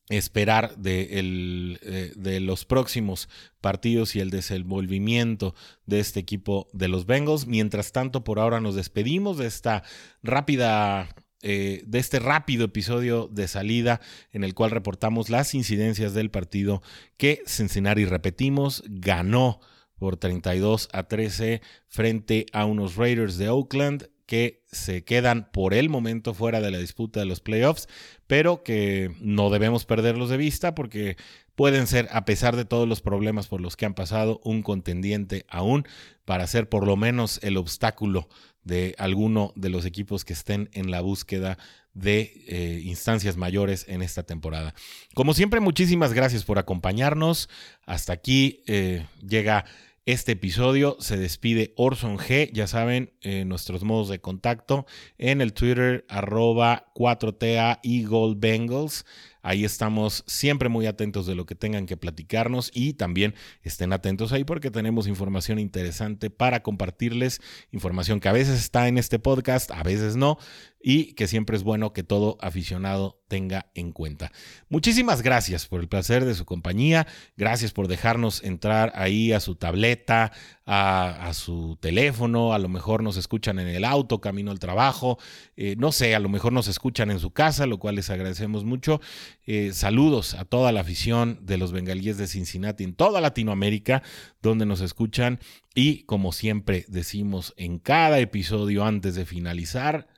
esperar 0.08 0.76
eh, 0.84 2.12
de, 2.14 2.40
los 2.40 2.64
próximos 2.64 3.28
partidos 3.60 4.14
y 4.14 4.20
el 4.20 4.30
desenvolvimiento 4.30 5.54
de 5.86 6.00
este 6.00 6.20
equipo 6.20 6.68
de 6.72 6.88
los 6.88 7.06
Bengals. 7.06 7.46
Mientras 7.46 7.92
tanto, 7.92 8.22
por 8.24 8.38
ahora 8.38 8.60
nos 8.60 8.74
despedimos 8.74 9.38
de 9.38 9.46
esta 9.46 9.82
rápida 10.22 11.08
eh, 11.42 11.82
de 11.86 11.98
este 11.98 12.18
rápido 12.18 12.64
episodio 12.64 13.28
de 13.30 13.46
salida 13.46 14.00
en 14.32 14.42
el 14.42 14.54
cual 14.54 14.70
reportamos 14.70 15.28
las 15.28 15.54
incidencias 15.54 16.14
del 16.14 16.30
partido 16.30 16.82
que 17.18 17.42
Cincinnati, 17.46 18.04
repetimos, 18.04 18.82
ganó 18.86 19.60
por 19.98 20.16
32 20.16 20.88
a 20.92 21.04
13 21.04 21.60
frente 21.86 22.46
a 22.52 22.64
unos 22.64 22.96
Raiders 22.96 23.38
de 23.38 23.48
Oakland 23.50 24.08
que 24.26 24.64
se 24.66 25.04
quedan 25.04 25.48
por 25.52 25.72
el 25.72 25.88
momento 25.88 26.34
fuera 26.34 26.60
de 26.60 26.70
la 26.70 26.78
disputa 26.78 27.20
de 27.20 27.26
los 27.26 27.40
playoffs, 27.40 27.88
pero 28.26 28.62
que 28.62 29.12
no 29.20 29.50
debemos 29.50 29.86
perderlos 29.86 30.30
de 30.30 30.36
vista 30.36 30.74
porque 30.74 31.16
pueden 31.54 31.86
ser, 31.86 32.08
a 32.12 32.24
pesar 32.24 32.56
de 32.56 32.64
todos 32.64 32.88
los 32.88 33.00
problemas 33.00 33.46
por 33.46 33.60
los 33.60 33.76
que 33.76 33.86
han 33.86 33.94
pasado, 33.94 34.40
un 34.44 34.62
contendiente 34.62 35.46
aún 35.48 35.86
para 36.24 36.46
ser 36.46 36.68
por 36.68 36.86
lo 36.86 36.96
menos 36.96 37.40
el 37.42 37.56
obstáculo 37.56 38.28
de 38.62 38.96
alguno 38.98 39.52
de 39.54 39.70
los 39.70 39.84
equipos 39.84 40.24
que 40.24 40.32
estén 40.32 40.68
en 40.72 40.90
la 40.90 41.00
búsqueda 41.00 41.56
de 41.94 42.44
eh, 42.48 42.82
instancias 42.84 43.36
mayores 43.36 43.86
en 43.88 44.02
esta 44.02 44.24
temporada. 44.24 44.74
Como 45.14 45.32
siempre, 45.34 45.60
muchísimas 45.60 46.12
gracias 46.12 46.44
por 46.44 46.58
acompañarnos. 46.58 47.48
Hasta 47.86 48.12
aquí 48.12 48.62
eh, 48.66 49.06
llega 49.26 49.64
este 50.06 50.32
episodio. 50.32 50.96
Se 51.00 51.18
despide 51.18 51.74
Orson 51.76 52.16
G. 52.16 52.50
Ya 52.52 52.66
saben, 52.66 53.12
eh, 53.20 53.44
nuestros 53.44 53.82
modos 53.82 54.08
de 54.08 54.20
contacto 54.20 54.86
en 55.18 55.40
el 55.40 55.52
Twitter 55.52 56.06
arroba 56.08 56.86
4TA 56.94 57.80
Eagle 57.82 58.34
Bengals. 58.36 59.04
Ahí 59.42 59.64
estamos 59.64 60.24
siempre 60.26 60.68
muy 60.68 60.86
atentos 60.86 61.26
de 61.26 61.36
lo 61.36 61.46
que 61.46 61.54
tengan 61.54 61.86
que 61.86 61.96
platicarnos 61.96 62.70
y 62.74 62.94
también 62.94 63.34
estén 63.62 63.92
atentos 63.92 64.32
ahí 64.32 64.42
porque 64.42 64.72
tenemos 64.72 65.06
información 65.06 65.60
interesante 65.60 66.30
para 66.30 66.64
compartirles, 66.64 67.40
información 67.70 68.18
que 68.18 68.28
a 68.28 68.32
veces 68.32 68.58
está 68.58 68.88
en 68.88 68.98
este 68.98 69.20
podcast, 69.20 69.70
a 69.70 69.84
veces 69.84 70.16
no, 70.16 70.36
y 70.80 71.14
que 71.14 71.28
siempre 71.28 71.56
es 71.56 71.62
bueno 71.62 71.92
que 71.92 72.02
todo 72.02 72.38
aficionado 72.40 73.22
tenga 73.28 73.66
en 73.74 73.92
cuenta. 73.92 74.32
Muchísimas 74.68 75.22
gracias 75.22 75.66
por 75.66 75.80
el 75.80 75.88
placer 75.88 76.24
de 76.24 76.34
su 76.34 76.44
compañía, 76.44 77.06
gracias 77.36 77.72
por 77.72 77.88
dejarnos 77.88 78.42
entrar 78.42 78.92
ahí 78.94 79.32
a 79.32 79.40
su 79.40 79.54
tableta, 79.54 80.32
a, 80.64 81.32
su 81.32 81.78
teléfono, 81.80 82.52
a 82.52 82.58
lo 82.58 82.68
mejor 82.68 83.02
nos 83.02 83.16
escuchan 83.16 83.58
en 83.58 83.68
el 83.68 83.84
auto, 83.84 84.20
camino 84.20 84.50
al 84.50 84.58
trabajo, 84.58 85.18
eh, 85.56 85.76
no 85.78 85.92
sé, 85.92 86.14
a 86.14 86.20
lo 86.20 86.28
mejor 86.28 86.52
nos 86.52 86.66
escuchan 86.66 87.10
en 87.10 87.20
su 87.20 87.30
casa, 87.30 87.66
lo 87.66 87.78
cual 87.78 87.94
les 87.94 88.10
agradecemos 88.10 88.64
mucho. 88.64 89.00
Eh, 89.44 89.70
saludos 89.72 90.34
a 90.34 90.44
toda 90.44 90.72
la 90.72 90.80
afición 90.80 91.38
de 91.42 91.56
los 91.56 91.72
bengalíes 91.72 92.18
de 92.18 92.26
Cincinnati 92.26 92.84
en 92.84 92.94
toda 92.94 93.20
Latinoamérica, 93.20 94.02
donde 94.42 94.66
nos 94.66 94.80
escuchan 94.80 95.38
y 95.74 96.04
como 96.04 96.32
siempre 96.32 96.84
decimos 96.88 97.54
en 97.56 97.78
cada 97.78 98.18
episodio 98.18 98.84
antes 98.84 99.14
de 99.14 99.24
finalizar, 99.24 100.08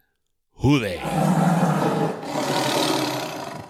Jude. 0.53 1.01